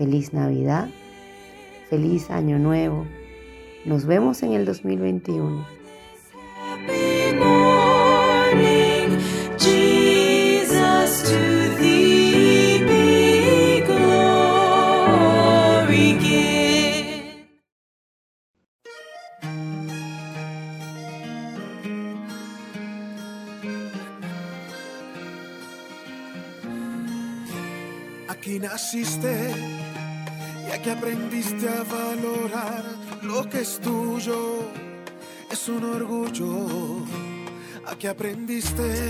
[0.00, 0.88] Feliz Navidad,
[1.90, 3.06] feliz Año Nuevo.
[3.84, 5.66] Nos vemos en el 2021.
[28.28, 29.49] Aquí naciste
[30.82, 32.84] que aprendiste a valorar
[33.22, 34.60] lo que es tuyo,
[35.50, 37.04] es un orgullo.
[37.86, 39.08] A que aprendiste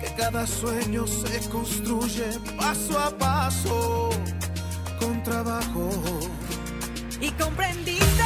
[0.00, 2.26] que cada sueño se construye
[2.56, 4.10] paso a paso
[5.00, 5.90] con trabajo.
[7.20, 8.25] Y comprendiste.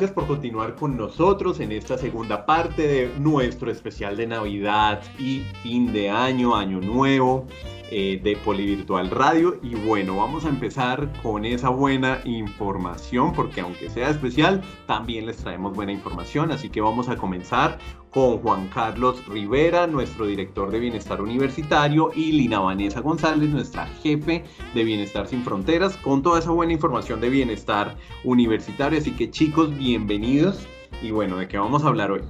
[0.00, 5.40] gracias por continuar con nosotros en esta segunda parte de nuestro especial de Navidad y
[5.62, 7.46] fin de año, año nuevo
[7.90, 9.59] eh, de Polivirtual Radio.
[9.90, 15.74] Bueno, vamos a empezar con esa buena información, porque aunque sea especial, también les traemos
[15.74, 17.76] buena información, así que vamos a comenzar
[18.10, 24.44] con Juan Carlos Rivera, nuestro director de Bienestar Universitario, y Lina Vanessa González, nuestra jefe
[24.74, 28.96] de Bienestar Sin Fronteras, con toda esa buena información de Bienestar Universitario.
[28.96, 30.68] Así que chicos, bienvenidos
[31.02, 32.20] y bueno, ¿de qué vamos a hablar hoy?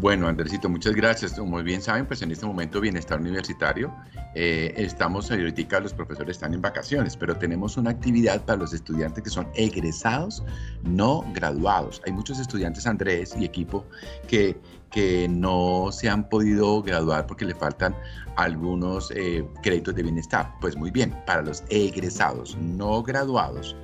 [0.00, 1.34] Bueno, Andresito, muchas gracias.
[1.34, 3.94] Como bien saben, pues en este momento Bienestar Universitario,
[4.34, 9.22] eh, estamos ahorita, los profesores están en vacaciones, pero tenemos una actividad para los estudiantes
[9.22, 10.42] que son egresados,
[10.82, 12.02] no graduados.
[12.04, 13.86] Hay muchos estudiantes, Andrés y equipo,
[14.26, 14.56] que,
[14.90, 17.94] que no se han podido graduar porque le faltan
[18.36, 20.54] algunos eh, créditos de bienestar.
[20.60, 23.76] Pues muy bien, para los egresados, no graduados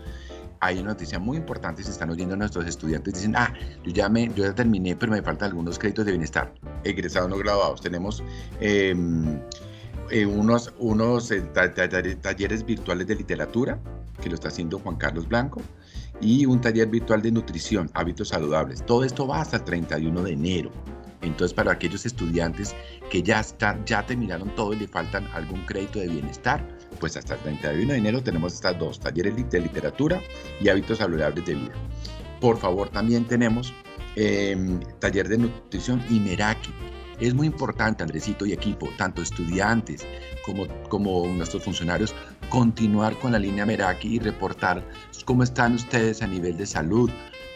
[0.61, 3.53] hay una noticia muy importante, si están oyendo nuestros estudiantes, dicen, ah,
[3.83, 6.53] yo ya, me, yo ya terminé, pero me faltan algunos créditos de bienestar,
[6.85, 7.81] egresados no graduados.
[7.81, 8.23] Tenemos
[8.61, 9.41] em,
[10.11, 13.81] eh, unos, unos eh, talleres virtuales de literatura,
[14.21, 15.63] que lo está haciendo Juan Carlos Blanco,
[16.21, 18.85] y un taller virtual de nutrición, hábitos saludables.
[18.85, 20.71] Todo esto va hasta el 31 de enero.
[21.23, 22.75] Entonces, para aquellos estudiantes
[23.11, 26.67] que ya, están, ya terminaron todo y le faltan algún crédito de bienestar,
[27.01, 30.21] pues hasta el 31 de enero tenemos estas dos, talleres de literatura
[30.61, 31.73] y hábitos saludables de vida.
[32.41, 33.75] Por favor, también tenemos
[34.17, 36.71] em, taller de nutrición y Meraki.
[37.19, 40.07] Es muy importante, Andresito y equipo, tanto estudiantes
[40.45, 42.15] como, como nuestros funcionarios,
[42.49, 44.87] continuar con la línea Meraki y reportar
[45.25, 47.11] cómo están ustedes a nivel de salud,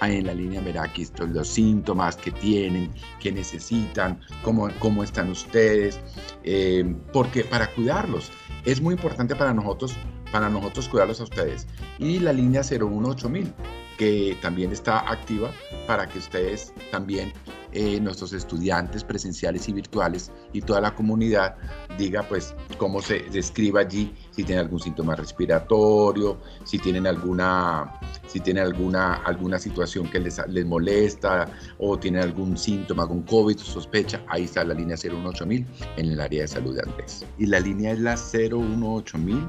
[0.08, 2.90] en la línea Meraki los síntomas que tienen,
[3.20, 5.98] que necesitan, cómo, cómo están ustedes,
[6.42, 8.30] em, porque para cuidarlos
[8.64, 9.94] es muy importante para nosotros,
[10.32, 11.66] para nosotros cuidarlos a ustedes.
[11.98, 13.52] Y la línea 018000,
[13.98, 15.50] que también está activa
[15.86, 17.32] para que ustedes también,
[17.72, 21.56] eh, nuestros estudiantes presenciales y virtuales y toda la comunidad,
[21.98, 28.40] diga pues cómo se describa allí, si tienen algún síntoma respiratorio, si tienen alguna, si
[28.40, 34.24] tienen alguna, alguna situación que les, les molesta o tienen algún síntoma con COVID sospecha,
[34.28, 35.66] ahí está la línea 018000
[35.96, 37.24] en el área de salud de Andrés.
[37.38, 39.48] Y la línea es la 018000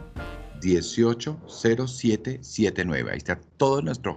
[0.62, 3.12] 180779.
[3.12, 4.16] Ahí está todo nuestro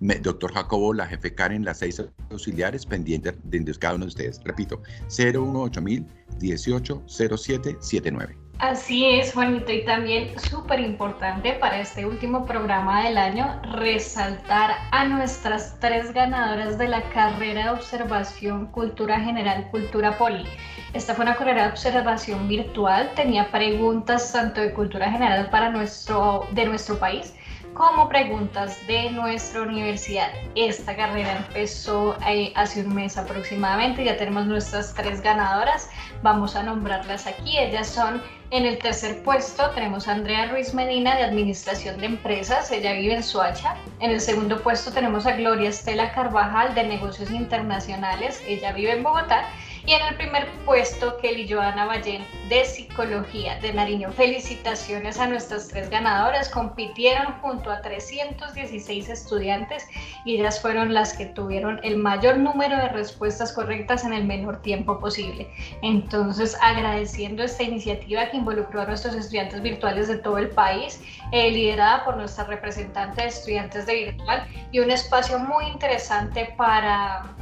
[0.00, 4.40] doctor Jacobo, la jefe Karen, las seis auxiliares pendientes de cada uno de ustedes.
[4.44, 6.06] Repito, 018000
[6.40, 8.47] 180779.
[8.58, 15.04] Así es, Juanito, y también súper importante para este último programa del año resaltar a
[15.04, 20.44] nuestras tres ganadoras de la carrera de observación Cultura General, Cultura Poli.
[20.92, 26.48] Esta fue una carrera de observación virtual, tenía preguntas tanto de cultura general para nuestro,
[26.50, 27.34] de nuestro país
[27.74, 30.30] como preguntas de nuestra universidad.
[30.56, 35.88] Esta carrera empezó eh, hace un mes aproximadamente, ya tenemos nuestras tres ganadoras,
[36.22, 38.20] vamos a nombrarlas aquí, ellas son
[38.50, 43.14] en el tercer puesto tenemos a Andrea Ruiz Medina de Administración de Empresas, ella vive
[43.14, 43.76] en Suacha.
[44.00, 49.02] En el segundo puesto tenemos a Gloria Estela Carvajal de Negocios Internacionales, ella vive en
[49.02, 49.44] Bogotá.
[49.86, 54.12] Y en el primer puesto, Kelly Joana Ballén de Psicología de Nariño.
[54.12, 56.48] Felicitaciones a nuestras tres ganadoras.
[56.48, 59.86] Compitieron junto a 316 estudiantes
[60.24, 64.62] y ellas fueron las que tuvieron el mayor número de respuestas correctas en el menor
[64.62, 65.48] tiempo posible.
[65.82, 71.00] Entonces, agradeciendo esta iniciativa que involucró a nuestros estudiantes virtuales de todo el país,
[71.32, 77.34] eh, liderada por nuestra representante de estudiantes de virtual y un espacio muy interesante para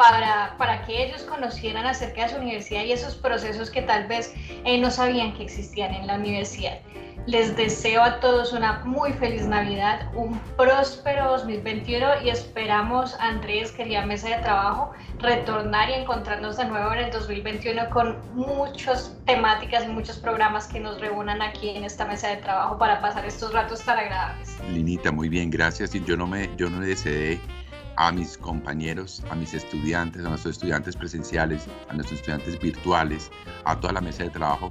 [0.00, 4.32] para, para que ellos conocieran acerca de su universidad y esos procesos que tal vez
[4.64, 6.78] eh, no sabían que existían en la universidad.
[7.26, 14.06] Les deseo a todos una muy feliz Navidad, un próspero 2021 y esperamos, Andrés, querida
[14.06, 19.88] mesa de trabajo, retornar y encontrarnos de nuevo en el 2021 con muchas temáticas y
[19.88, 23.84] muchos programas que nos reúnan aquí en esta mesa de trabajo para pasar estos ratos
[23.84, 24.56] tan agradables.
[24.70, 25.94] Linita, muy bien, gracias.
[25.94, 27.38] Y yo no me, yo no me deseé
[28.00, 33.30] a mis compañeros, a mis estudiantes, a nuestros estudiantes presenciales, a nuestros estudiantes virtuales,
[33.66, 34.70] a toda la mesa de trabajo,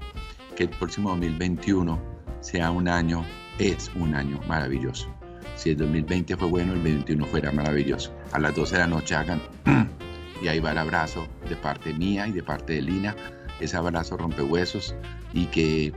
[0.55, 1.99] que el próximo 2021
[2.39, 3.23] sea un año,
[3.59, 5.07] es un año maravilloso.
[5.55, 8.11] Si el 2020 fue bueno, el 2021 fuera maravilloso.
[8.31, 9.39] A las 12 de la noche hagan,
[10.41, 13.15] y ahí va el abrazo de parte mía y de parte de Lina,
[13.59, 14.95] ese abrazo rompehuesos
[15.33, 15.93] y que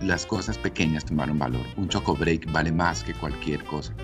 [0.00, 1.64] las cosas pequeñas tomaron valor.
[1.76, 3.94] Un choco break vale más que cualquier cosa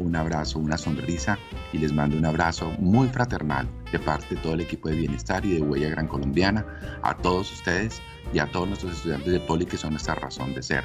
[0.00, 1.38] un abrazo, una sonrisa
[1.72, 5.44] y les mando un abrazo muy fraternal de parte de todo el equipo de bienestar
[5.44, 6.66] y de Huella Gran Colombiana,
[7.02, 8.00] a todos ustedes
[8.32, 10.84] y a todos nuestros estudiantes de Poli que son nuestra razón de ser.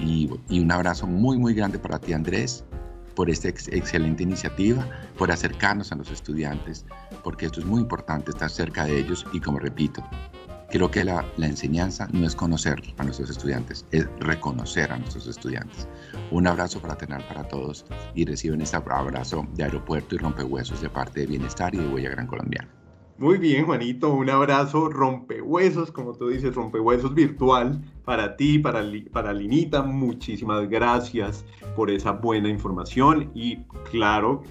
[0.00, 2.64] Y, un abrazo muy, muy grande para ti, Andrés,
[3.14, 4.86] por esta excelente iniciativa,
[5.18, 6.86] por acercarnos a los estudiantes,
[7.22, 10.02] porque esto es muy importante, estar cerca de ellos y como repito,
[10.70, 15.88] Creo que la, enseñanza no es conocer a nuestros estudiantes, es reconocer a nuestros estudiantes.
[16.30, 21.20] Un abrazo fraternal para todos y reciben este abrazo de aeropuerto y rompehuesos de parte
[21.20, 22.68] de Bienestar y de Huella Gran Colombiana.
[23.18, 28.82] Muy bien, Juanito, un abrazo rompehuesos, como tú dices, rompehuesos virtual para ti, para,
[29.12, 31.44] para Linita, muchísimas gracias
[31.76, 33.58] por esa buena información y
[33.88, 34.42] claro,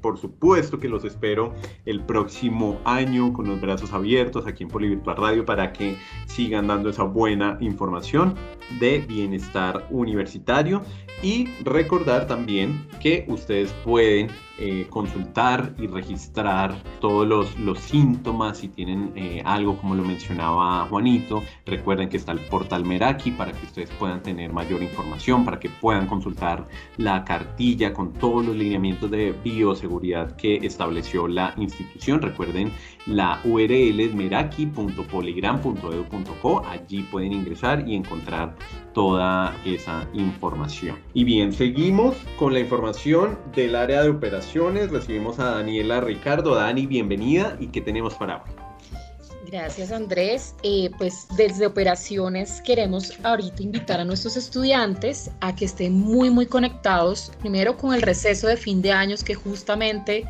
[0.00, 1.52] por supuesto que los espero
[1.84, 5.96] el próximo año con los brazos abiertos aquí en Polivirtual Radio para que
[6.26, 8.36] sigan dando esa buena información
[8.78, 10.82] de bienestar universitario
[11.20, 14.28] y recordar también que ustedes pueden
[14.60, 20.84] eh, consultar y registrar todos los, los síntomas si tienen eh, algo como lo mencionaba
[20.86, 21.42] Juanito.
[21.64, 25.70] Recuerden que está el portal Meraki para que ustedes puedan tener mayor información, para que
[25.70, 32.20] puedan consultar la cartilla con todos los lineamientos de bioseguridad que estableció la institución.
[32.20, 32.70] Recuerden
[33.06, 36.66] la URL es meraki.poligram.edu.co.
[36.66, 38.54] Allí pueden ingresar y encontrar
[38.92, 40.98] toda esa información.
[41.14, 44.90] Y bien, seguimos con la información del área de operaciones.
[44.90, 46.56] Recibimos a Daniela Ricardo.
[46.56, 47.56] Dani, bienvenida.
[47.58, 48.67] ¿Y qué tenemos para hoy?
[49.50, 50.54] Gracias Andrés.
[50.62, 56.44] Eh, pues desde operaciones queremos ahorita invitar a nuestros estudiantes a que estén muy muy
[56.44, 60.28] conectados, primero con el receso de fin de años que justamente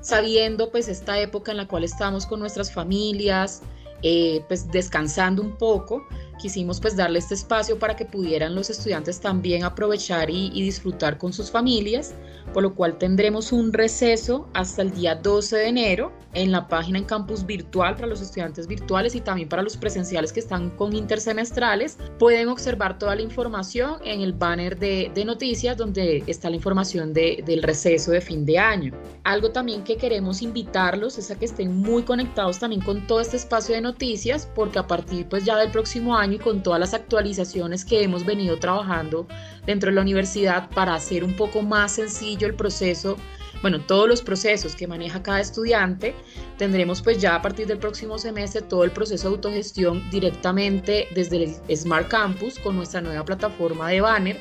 [0.00, 3.60] sabiendo pues esta época en la cual estamos con nuestras familias,
[4.02, 6.06] eh, pues descansando un poco,
[6.40, 11.18] quisimos pues darle este espacio para que pudieran los estudiantes también aprovechar y, y disfrutar
[11.18, 12.14] con sus familias,
[12.54, 16.98] por lo cual tendremos un receso hasta el día 12 de enero en la página
[16.98, 20.94] en campus virtual para los estudiantes virtuales y también para los presenciales que están con
[20.94, 21.98] intersemestrales.
[22.18, 27.42] Pueden observar toda la información en el banner de, noticias donde está la información de-
[27.46, 28.92] del receso de fin de año.
[29.24, 33.36] Algo también que queremos invitarlos es a que estén muy conectados también con todo este
[33.36, 36.94] espacio de noticias porque a partir pues ya del próximo año y con todas las
[36.94, 39.26] actualizaciones que hemos venido trabajando
[39.66, 43.16] dentro de la universidad para hacer un poco más sencillo el proceso
[43.64, 46.14] bueno, todos los procesos que maneja cada estudiante,
[46.58, 51.56] tendremos pues ya a partir del próximo semestre todo el proceso de autogestión directamente desde
[51.66, 54.38] el Smart Campus con nuestra nueva plataforma de banner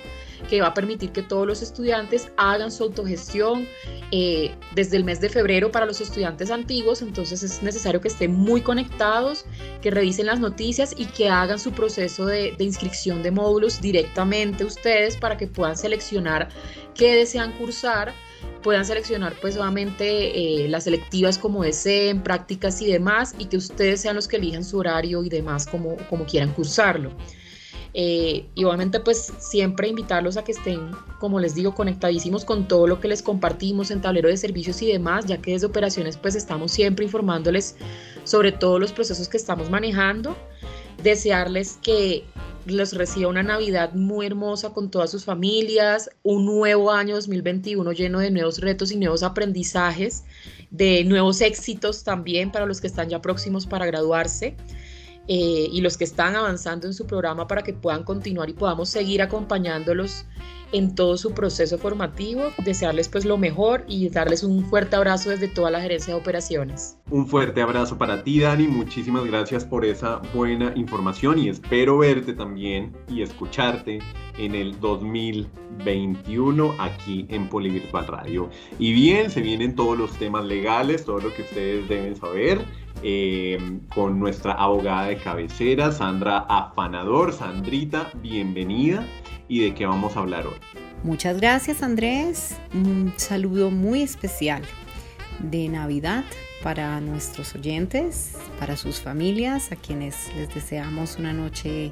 [0.50, 3.68] que va a permitir que todos los estudiantes hagan su autogestión
[4.12, 8.34] eh, desde el mes de febrero para los estudiantes antiguos, entonces es necesario que estén
[8.34, 9.46] muy conectados,
[9.82, 15.18] que revisen las noticias y que hagan su proceso de, inscripción de módulos directamente ustedes
[15.18, 16.50] para que puedan seleccionar
[16.96, 18.14] qué desean cursar
[18.62, 24.02] puedan seleccionar pues obviamente eh, las selectivas como deseen, prácticas y demás, y que ustedes
[24.02, 27.12] sean los que elijan su horario y demás como quieran cursarlo.
[27.96, 33.00] Eh, obviamente pues siempre invitarlos a que estén, como les digo, conectadísimos con todo lo
[33.00, 36.72] que les compartimos en tablero de servicios y demás, ya que desde operaciones pues estamos
[36.72, 37.76] siempre informándoles
[38.24, 40.36] sobre todos los procesos que estamos manejando.
[41.04, 42.24] Desearles que
[42.66, 48.20] los reciba una Navidad muy hermosa con todas sus familias, un nuevo año 2021 lleno
[48.20, 50.24] de nuevos retos y nuevos aprendizajes,
[50.72, 54.56] de nuevos éxitos también para los que están ya próximos para graduarse
[55.28, 58.90] eh, y los que están avanzando en su programa para que puedan continuar y podamos
[58.90, 60.26] seguir acompañándolos
[60.74, 65.48] en todo su proceso formativo, desearles pues lo mejor y darles un fuerte abrazo desde
[65.48, 66.98] toda la gerencia de operaciones.
[67.10, 68.68] Un fuerte abrazo para ti, Dani.
[68.68, 74.00] Muchísimas gracias por esa buena información y espero verte también y escucharte
[74.38, 78.50] en el 2021 aquí en Polivirtual Radio.
[78.80, 82.66] Y bien, se vienen todos los temas legales, todo lo que ustedes deben saber.
[83.02, 83.58] eh,
[83.94, 87.34] con nuestra abogada de cabecera, Sandra Afanador.
[87.34, 89.06] Sandrita, bienvenida.
[89.48, 90.56] ¿Y de qué vamos a hablar hoy?
[91.04, 92.56] Muchas gracias Andrés.
[92.74, 94.64] Un saludo muy especial
[95.40, 96.24] de Navidad
[96.64, 101.92] para nuestros oyentes, para sus familias, a quienes les deseamos una noche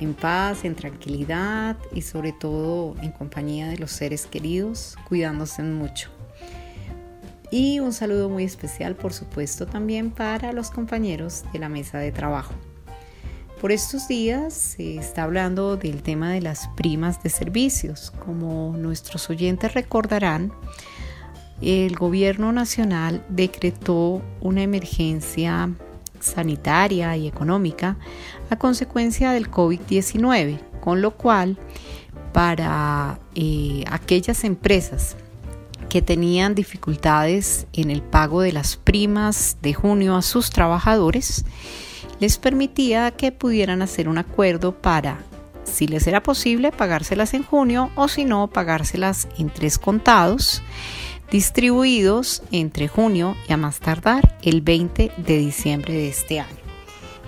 [0.00, 6.08] en paz, en tranquilidad y sobre todo en compañía de los seres queridos, cuidándose mucho.
[7.50, 12.12] Y un saludo muy especial, por supuesto, también para los compañeros de la mesa de
[12.12, 12.54] trabajo.
[13.60, 18.12] Por estos días se está hablando del tema de las primas de servicios.
[18.24, 20.52] Como nuestros oyentes recordarán,
[21.60, 25.70] el gobierno nacional decretó una emergencia
[26.20, 27.96] sanitaria y económica
[28.48, 31.58] a consecuencia del COVID-19, con lo cual
[32.32, 35.16] para eh, aquellas empresas
[35.88, 41.44] que tenían dificultades en el pago de las primas de junio a sus trabajadores,
[42.20, 45.18] les permitía que pudieran hacer un acuerdo para,
[45.64, 50.62] si les era posible, pagárselas en junio o si no, pagárselas en tres contados,
[51.30, 56.56] distribuidos entre junio y a más tardar el 20 de diciembre de este año.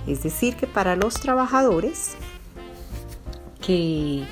[0.06, 2.16] Es decir, que para los trabajadores
[3.64, 4.24] que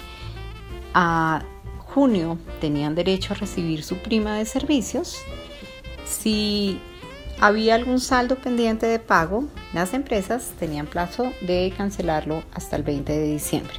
[0.94, 1.42] a
[1.78, 5.16] junio tenían derecho a recibir su prima de servicios,
[6.04, 6.80] si
[7.40, 13.12] había algún saldo pendiente de pago, las empresas tenían plazo de cancelarlo hasta el 20
[13.12, 13.74] de diciembre.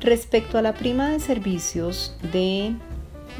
[0.00, 2.72] Respecto a la prima de servicios de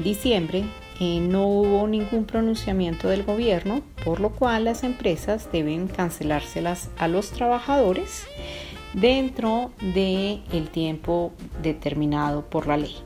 [0.03, 0.65] diciembre,
[1.01, 7.07] eh, no hubo ningún pronunciamiento del gobierno, por lo cual las empresas deben cancelárselas a
[7.07, 8.27] los trabajadores
[8.95, 11.33] dentro del el tiempo
[11.63, 12.97] determinado por la ley.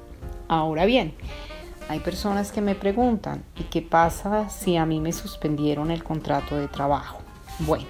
[0.49, 1.13] Ahora bien,
[1.93, 6.57] hay personas que me preguntan, ¿y qué pasa si a mí me suspendieron el contrato
[6.57, 7.19] de trabajo?
[7.59, 7.85] Bueno,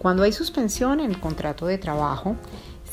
[0.00, 2.34] cuando hay suspensión en el contrato de trabajo,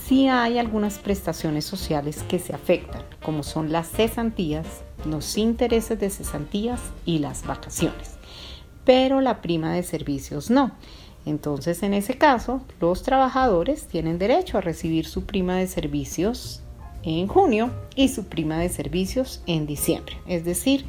[0.06, 6.12] sí hay algunas prestaciones sociales que se afectan, como son las cesantías, los intereses de
[6.12, 8.12] cesantías y las vacaciones.
[8.86, 10.74] Pero la prima de servicios no.
[11.26, 16.62] Entonces, en ese caso, los trabajadores tienen derecho a recibir su prima de servicios
[17.06, 20.18] en junio y su prima de servicios en diciembre.
[20.28, 20.86] Es decir,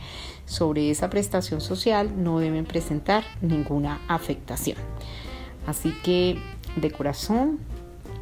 [0.47, 4.79] sobre esa prestación social no deben presentar ninguna afectación.
[5.67, 6.39] Así que
[6.77, 7.59] de corazón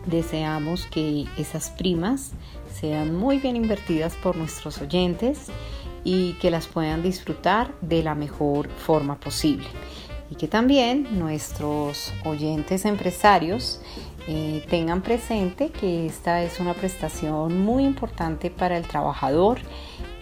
[0.07, 2.33] deseamos que esas primas
[2.73, 5.47] sean muy bien invertidas por nuestros oyentes
[6.03, 9.67] y que las puedan disfrutar de la mejor forma posible.
[10.31, 13.81] Y que también nuestros oyentes empresarios
[14.27, 19.59] eh, tengan presente que esta es una prestación muy importante para el trabajador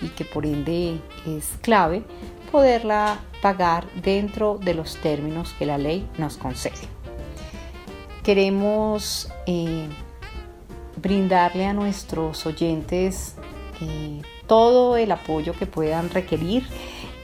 [0.00, 2.02] y que por ende es clave
[2.50, 6.88] poderla pagar dentro de los términos que la ley nos concede.
[8.24, 9.86] Queremos eh,
[11.00, 13.36] brindarle a nuestros oyentes
[13.80, 16.64] eh, todo el apoyo que puedan requerir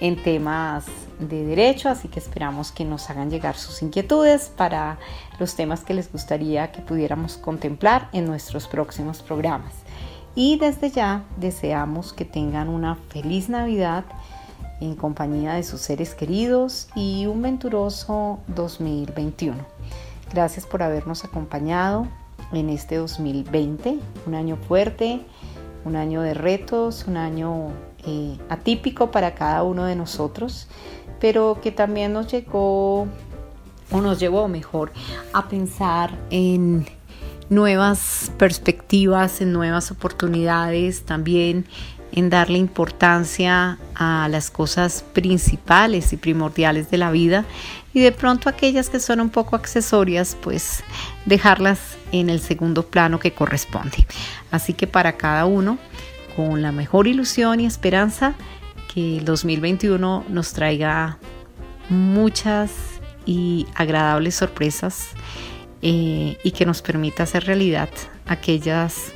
[0.00, 0.86] en temas
[1.18, 4.98] de derecho, así que esperamos que nos hagan llegar sus inquietudes para
[5.38, 9.72] los temas que les gustaría que pudiéramos contemplar en nuestros próximos programas.
[10.34, 14.04] Y desde ya deseamos que tengan una feliz Navidad
[14.80, 19.56] en compañía de sus seres queridos y un venturoso 2021.
[20.32, 22.06] Gracias por habernos acompañado
[22.52, 25.22] en este 2020, un año fuerte,
[25.84, 27.70] un año de retos, un año
[28.06, 30.68] eh, atípico para cada uno de nosotros,
[31.20, 33.06] pero que también nos llegó
[33.90, 34.92] o nos llevó mejor
[35.32, 36.86] a pensar en
[37.48, 41.66] nuevas perspectivas, en nuevas oportunidades, también
[42.12, 47.44] en darle importancia a las cosas principales y primordiales de la vida
[47.92, 50.82] y de pronto aquellas que son un poco accesorias, pues
[51.26, 51.78] dejarlas
[52.12, 54.06] en el segundo plano que corresponde.
[54.50, 55.78] Así que para cada uno,
[56.38, 58.34] con la mejor ilusión y esperanza,
[58.94, 61.18] que el 2021 nos traiga
[61.88, 62.70] muchas
[63.26, 65.08] y agradables sorpresas
[65.82, 67.88] eh, y que nos permita hacer realidad
[68.24, 69.12] aquellas,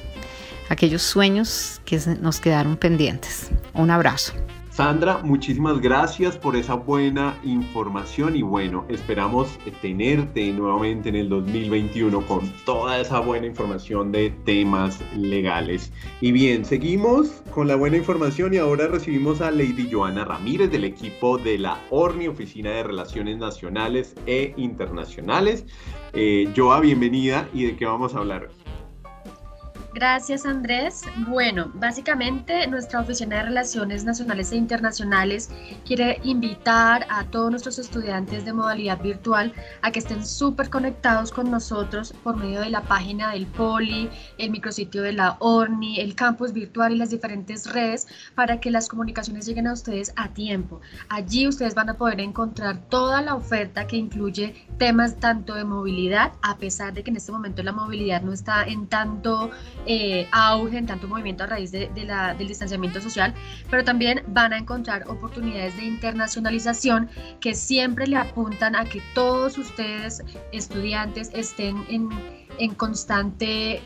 [0.69, 3.53] aquellos sueños que nos quedaron pendientes.
[3.73, 4.33] Un abrazo.
[4.73, 12.27] Sandra, muchísimas gracias por esa buena información y bueno, esperamos tenerte nuevamente en el 2021
[12.27, 15.93] con toda esa buena información de temas legales.
[16.23, 20.85] Y bien, seguimos con la buena información y ahora recibimos a Lady Joana Ramírez del
[20.85, 25.67] equipo de la ORNI, Oficina de Relaciones Nacionales e Internacionales.
[26.15, 28.62] Eh, Joa, bienvenida y de qué vamos a hablar hoy.
[29.95, 31.03] Gracias Andrés.
[31.29, 35.51] Bueno, básicamente nuestra Oficina de Relaciones Nacionales e Internacionales
[35.85, 41.51] quiere invitar a todos nuestros estudiantes de modalidad virtual a que estén súper conectados con
[41.51, 46.55] nosotros por medio de la página del Poli, el micrositio de la ORNI, el campus
[46.55, 50.81] virtual y las diferentes redes para que las comunicaciones lleguen a ustedes a tiempo.
[51.11, 56.33] Allí ustedes van a poder encontrar toda la oferta que incluye temas tanto de movilidad,
[56.41, 59.51] a pesar de que en este momento la movilidad no está en tanto
[59.87, 63.35] eh, auge, en tanto movimiento a raíz de, la, del distanciamiento social,
[63.71, 67.09] pero también van a encontrar oportunidades de internacionalización
[67.41, 70.23] que siempre le apuntan a que todos ustedes,
[70.53, 72.09] estudiantes, estén en,
[72.59, 73.81] en constante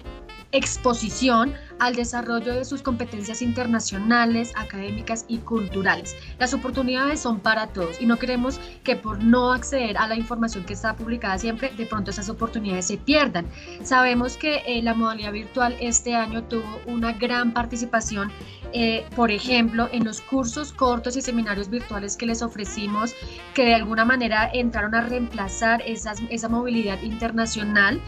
[0.53, 6.17] exposición al desarrollo de sus competencias internacionales, académicas y culturales.
[6.39, 10.65] Las oportunidades son para todos y no queremos que por no acceder a la información
[10.65, 13.47] que está publicada siempre, de pronto esas oportunidades se pierdan.
[13.83, 18.33] Sabemos que eh, la modalidad virtual este año tuvo una gran participación,
[18.73, 23.15] eh, por ejemplo, en los cursos cortos y seminarios virtuales que les ofrecimos,
[23.55, 28.01] que de alguna manera entraron a reemplazar esas, esa movilidad internacional.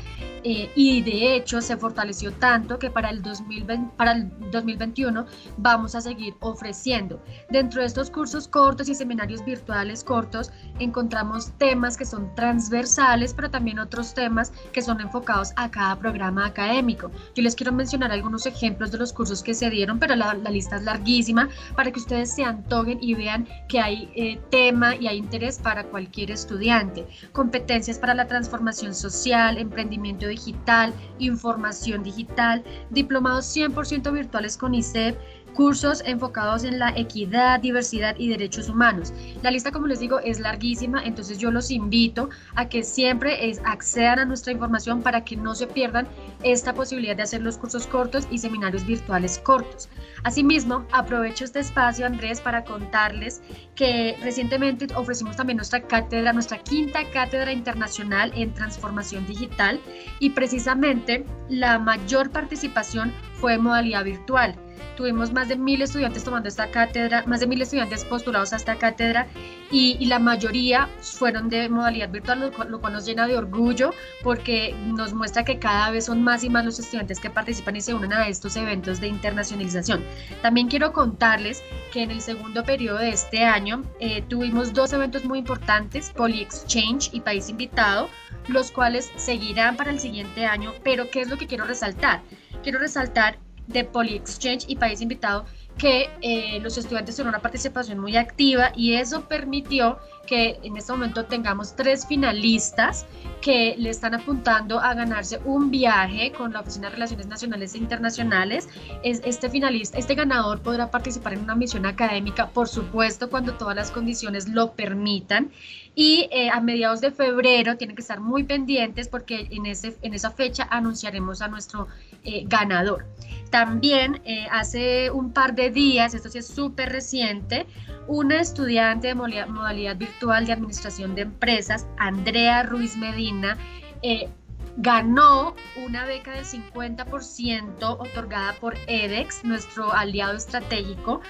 [0.44, 5.26] Eh, y de hecho se fortaleció tanto que para el 2000 2020, para el 2021
[5.56, 7.22] vamos a seguir ofreciendo.
[7.50, 13.50] Dentro de estos cursos cortos y seminarios virtuales cortos encontramos temas que son transversales, pero
[13.50, 17.10] también otros temas que son enfocados a cada programa académico.
[17.34, 20.50] Yo les quiero mencionar algunos ejemplos de los cursos que se dieron, pero la, la
[20.50, 25.06] lista es larguísima para que ustedes se antojen y vean que hay eh, tema y
[25.06, 27.06] hay interés para cualquier estudiante.
[27.32, 35.18] Competencias para la transformación social, emprendimiento digital, información digital, diplomados 100% virtuales con ICEP,
[35.54, 39.12] cursos enfocados en la equidad, diversidad y derechos humanos.
[39.42, 43.60] La lista, como les digo, es larguísima, entonces yo los invito a que siempre es,
[43.64, 46.06] accedan a nuestra información para que no se pierdan
[46.42, 49.88] esta posibilidad de hacer los cursos cortos y seminarios virtuales cortos.
[50.24, 53.42] Asimismo, aprovecho este espacio, Andrés, para contarles
[53.74, 59.80] que recientemente ofrecimos también nuestra cátedra, nuestra quinta cátedra internacional en transformación digital
[60.20, 64.54] y precisamente la mayor participación fue en modalidad virtual.
[64.96, 68.76] Tuvimos más de mil estudiantes tomando esta cátedra, más de mil estudiantes postulados a esta
[68.76, 69.26] cátedra
[69.70, 73.36] y, y la mayoría fueron de modalidad virtual, lo, cual- lo cual nos llena de
[73.36, 77.76] orgullo porque nos muestra que cada vez son más y más los estudiantes que participan
[77.76, 80.02] y se unen a estos eventos de internacionalización.
[80.42, 81.62] También quiero contarles
[81.92, 86.40] que en el segundo periodo de este año eh, tuvimos dos eventos muy importantes, Poly
[86.40, 88.08] Exchange y País Invitado,
[88.48, 92.22] los cuales seguirán para el siguiente año, pero ¿qué es lo que quiero resaltar?
[92.62, 95.44] Quiero resaltar de Poly Exchange y País Invitado
[95.76, 99.98] que eh, los estudiantes tuvieron una participación muy activa y eso permitió
[100.28, 103.06] que en este momento tengamos tres finalistas
[103.40, 107.78] que le están apuntando a ganarse un viaje con la Oficina de Relaciones Nacionales e
[107.78, 108.68] Internacionales.
[109.02, 113.76] Es, este finalista, este ganador podrá participar en una misión académica, por supuesto, cuando todas
[113.76, 115.50] las condiciones lo permitan.
[115.94, 120.14] Y eh, a mediados de febrero tienen que estar muy pendientes porque en, ese, en
[120.14, 121.88] esa fecha anunciaremos a nuestro
[122.22, 123.06] eh, ganador.
[123.50, 127.66] También eh, hace un par de días, esto sí es súper reciente,
[128.06, 133.56] una estudiante de modalidad, modalidad de administración de empresas, Andrea Ruiz Medina,
[134.02, 134.28] eh,
[134.76, 141.20] ganó una beca del 50% otorgada por EDEX, nuestro aliado estratégico.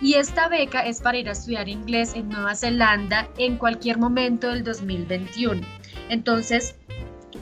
[0.00, 4.48] Y esta beca es para ir a estudiar inglés en Nueva Zelanda en cualquier momento
[4.48, 5.62] del 2021.
[6.08, 6.76] Entonces,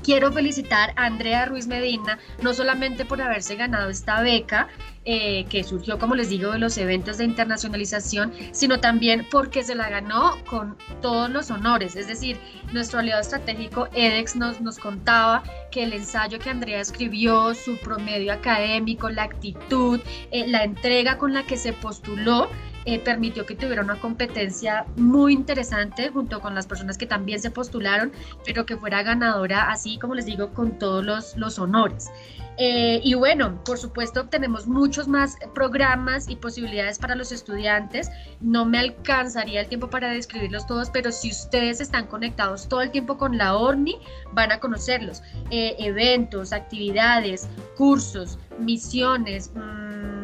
[0.03, 4.69] quiero felicitar a Andrea Ruiz Medina, no solamente por haberse ganado esta beca,
[5.05, 9.75] eh, que surgió, como les digo, de los eventos de internacionalización, sino también porque se
[9.75, 11.97] la ganó con todos los honores.
[11.97, 12.39] Es decir,
[12.73, 18.33] nuestro aliado estratégico EDEX nos, nos contaba que el ensayo que Andrea escribió, su promedio
[18.33, 20.01] académico, la actitud,
[20.31, 22.49] eh, la entrega con la que se postuló,
[22.85, 27.51] eh, permitió que tuviera una competencia muy interesante junto con las personas que también se
[27.51, 28.13] postularon,
[28.45, 32.11] pero que fuera ganadora, así como les digo, con todos los, los honores.
[32.59, 38.11] Eh, y bueno, por supuesto, tenemos muchos más programas y posibilidades para los estudiantes.
[38.41, 42.91] No me alcanzaría el tiempo para describirlos todos, pero si ustedes están conectados todo el
[42.91, 43.97] tiempo con la ORNI,
[44.33, 45.23] van a conocerlos.
[45.51, 49.51] Eh, eventos, actividades, cursos, misiones.
[49.55, 50.22] mmm,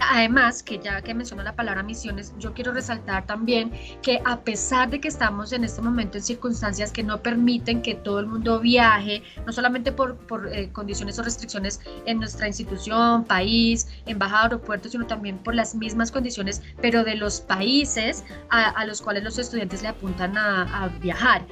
[0.00, 3.72] Además, que ya que menciono la palabra misiones, yo quiero resaltar también
[4.02, 7.94] que a pesar de que estamos en este momento en circunstancias que no permiten que
[7.94, 13.24] todo el mundo viaje, no solamente por, por eh, condiciones o restricciones en nuestra institución,
[13.24, 18.84] país, embajada, aeropuerto, sino también por las mismas condiciones, pero de los países a, a
[18.86, 21.46] los cuales los estudiantes le apuntan a, a viajar.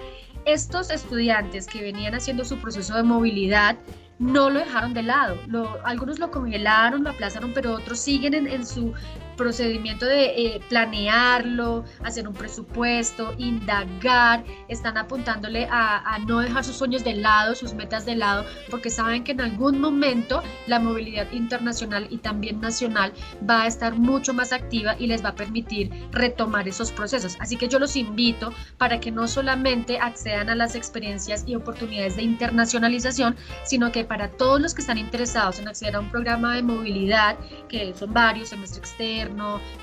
[0.44, 3.76] Estos estudiantes que venían haciendo su proceso de movilidad,
[4.22, 5.36] no lo dejaron de lado.
[5.48, 8.94] Lo, algunos lo congelaron, lo aplazaron, pero otros siguen en, en su
[9.36, 16.76] procedimiento de eh, planearlo, hacer un presupuesto, indagar, están apuntándole a, a, no dejar sus
[16.76, 21.30] sueños de lado, sus metas de lado, porque saben que en algún momento la movilidad
[21.32, 23.12] internacional y también nacional
[23.48, 27.36] va a estar mucho más activa y les va a permitir retomar esos procesos.
[27.40, 32.16] Así que yo los invito para que no solamente accedan a las experiencias y oportunidades
[32.16, 36.54] de internacionalización, sino que para todos los que están interesados en acceder a un programa
[36.56, 37.36] de movilidad,
[37.68, 39.21] que son varios, semestre externo,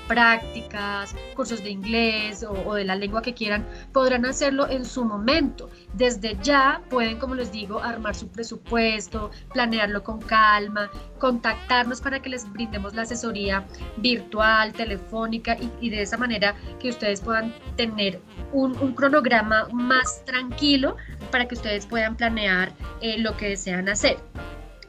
[0.08, 5.70] prácticas, cursos de inglés o, de la lengua que quieran, podrán hacerlo en su momento.
[5.94, 12.30] Desde ya pueden, como les digo, armar su presupuesto, planearlo con calma, contactarnos para que
[12.30, 13.64] les brindemos la asesoría
[13.98, 18.20] virtual, telefónica y, de esa manera que ustedes puedan tener
[18.52, 20.96] un, un, cronograma más tranquilo
[21.30, 24.18] para que ustedes puedan planear eh, lo que desean hacer.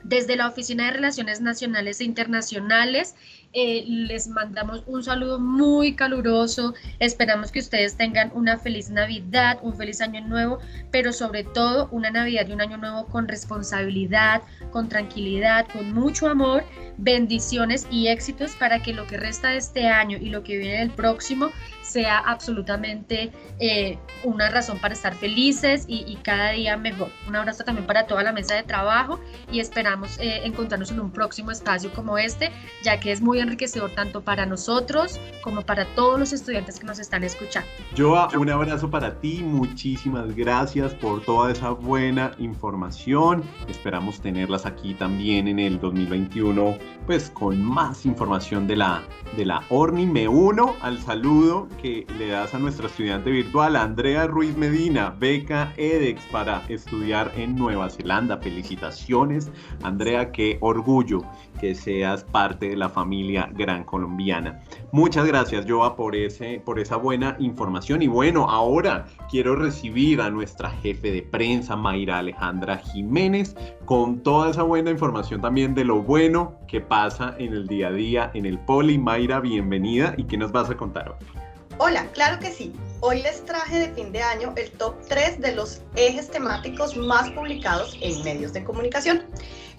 [0.04, 3.16] Desde la Oficina de Relaciones Nacionales e Internacionales
[3.54, 6.74] Eh, les mandamos un saludo muy caluroso.
[7.00, 12.12] Esperamos que ustedes tengan una feliz Navidad, un feliz año nuevo, pero sobre todo una
[12.12, 14.42] Navidad y un año nuevo con responsabilidad,
[14.72, 16.64] con tranquilidad, con mucho amor,
[16.98, 20.80] bendiciones y éxitos para que lo que resta de este año y lo que viene
[20.80, 21.50] del próximo
[21.92, 27.10] sea absolutamente eh, una razón para estar felices y, cada día mejor.
[27.28, 29.20] Un abrazo también para toda la mesa de trabajo
[29.52, 32.52] y esperamos eh, encontrarnos en un próximo espacio como este,
[32.84, 37.00] ya que es muy enriquecedor tanto para nosotros como para todos los estudiantes que nos
[37.00, 37.68] están escuchando.
[37.98, 43.44] Joa, un abrazo para ti, muchísimas gracias por toda esa buena información.
[43.68, 49.04] Esperamos tenerlas aquí también en el 2021, pues con más información de la,
[49.36, 50.06] de la ORNI.
[50.06, 55.74] Me uno al saludo que le das a nuestra estudiante virtual, Andrea Ruiz Medina, beca
[55.78, 58.38] EDEX para estudiar en Nueva Zelanda.
[58.38, 59.52] Felicitaciones,
[59.82, 61.24] Andrea, qué orgullo
[61.60, 64.62] que seas parte de la familia gran colombiana.
[64.92, 68.02] Muchas gracias, Joa, por, ese, por esa buena información.
[68.04, 73.56] Y bueno, ahora quiero recibir a nuestra jefe de prensa, Mayra Alejandra Jiménez,
[73.86, 77.92] con toda esa buena información también de lo bueno que pasa en el día a
[77.92, 78.98] día en el Poli.
[79.00, 80.14] Mayra, bienvenida.
[80.18, 81.41] ¿Y qué nos vas a contar hoy?
[81.84, 82.72] Hola, claro que sí.
[83.00, 87.32] Hoy les traje de fin de año el top 3 de los ejes temáticos más
[87.32, 89.26] publicados en medios de comunicación.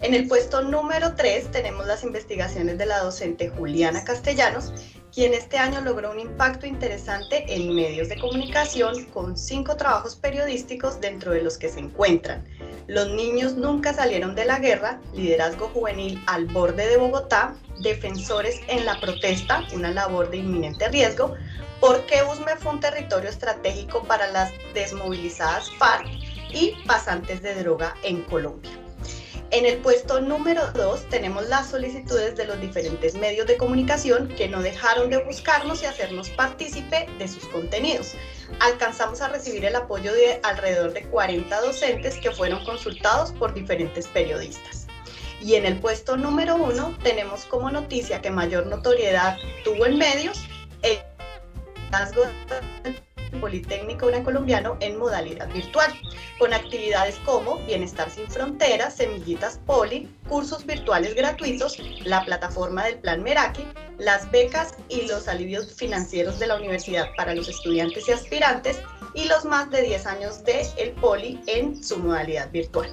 [0.00, 4.72] En el puesto número 3 tenemos las investigaciones de la docente Juliana Castellanos,
[5.14, 11.00] quien este año logró un impacto interesante en medios de comunicación con cinco trabajos periodísticos
[11.00, 12.44] dentro de los que se encuentran.
[12.88, 18.84] Los niños nunca salieron de la guerra, liderazgo juvenil al borde de Bogotá, defensores en
[18.84, 21.34] la protesta, una labor de inminente riesgo,
[21.80, 26.06] por qué Usme fue un territorio estratégico para las desmovilizadas FARC
[26.52, 28.70] y pasantes de droga en Colombia.
[29.52, 34.48] En el puesto número 2 tenemos las solicitudes de los diferentes medios de comunicación que
[34.48, 38.14] no dejaron de buscarnos y hacernos partícipe de sus contenidos.
[38.60, 44.06] Alcanzamos a recibir el apoyo de alrededor de 40 docentes que fueron consultados por diferentes
[44.06, 44.82] periodistas.
[45.43, 50.40] Y en el puesto número 1 tenemos como noticia que mayor notoriedad tuvo en medios
[50.82, 50.99] el
[51.90, 52.22] liderazgo
[52.84, 55.93] del Politécnico Colombiano en modalidad virtual,
[56.38, 63.22] con actividades como Bienestar sin Fronteras, Semillitas Poli, cursos virtuales gratuitos, la plataforma del Plan
[63.22, 63.66] Meraki,
[63.99, 68.80] las becas y los alivios financieros de la universidad para los estudiantes y aspirantes
[69.14, 72.88] y los más de 10 años de el Poli en su modalidad virtual.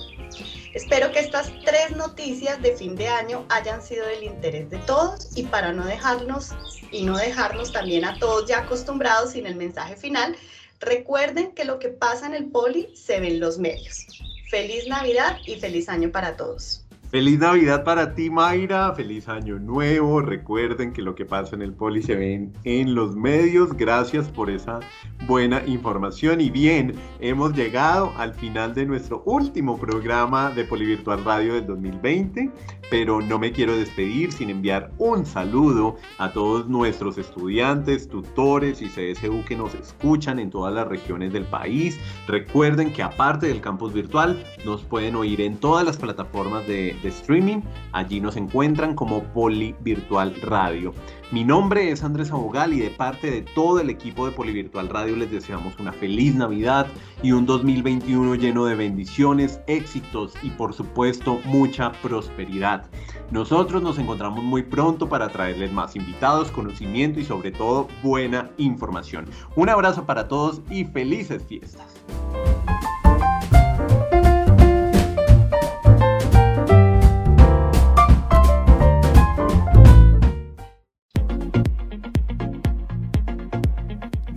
[0.74, 5.36] Espero que estas tres noticias de fin de año hayan sido del interés de todos
[5.36, 6.49] y para no dejarnos
[6.91, 10.36] y no dejarnos también a todos ya acostumbrados sin el mensaje final,
[10.80, 14.05] recuerden que lo que pasa en el Poli se ve en los medios.
[14.51, 16.86] Feliz Navidad y feliz año para todos.
[17.10, 18.93] Feliz Navidad para ti, Mayra.
[18.93, 20.22] Feliz Año Nuevo.
[20.22, 23.76] Recuerden que lo que pasa en el Poli se ven en los medios.
[23.76, 24.80] Gracias por esa
[25.26, 26.39] buena información.
[26.39, 32.51] Y bien, hemos llegado al final de nuestro último programa de Polivirtual Radio del 2020.
[32.91, 38.86] Pero no me quiero despedir sin enviar un saludo a todos nuestros estudiantes, tutores y
[38.88, 41.99] CSU que nos escuchan en todas las regiones del país.
[42.28, 47.10] Recuerden que aparte del campus virtual, nos pueden oír en todas las plataformas de de
[47.10, 47.62] streaming.
[47.91, 50.93] Allí nos encuentran como Poli Virtual Radio.
[51.32, 55.16] Mi nombre es Andrés Abogal y de parte de todo el equipo de Polivirtual Radio
[55.16, 56.88] les deseamos una feliz Navidad
[57.22, 62.89] y un 2021 lleno de bendiciones, éxitos y por supuesto mucha prosperidad.
[63.30, 69.26] Nosotros nos encontramos muy pronto para traerles más invitados, conocimiento y sobre todo buena información.
[69.56, 71.86] Un abrazo para todos y felices fiestas.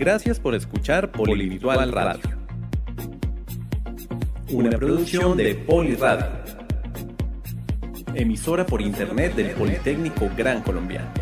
[0.03, 2.23] Gracias por escuchar Polivirtual Radio.
[4.51, 6.27] Una producción de Poliradio.
[8.13, 11.22] Emisora por internet del Politécnico Gran Colombiano.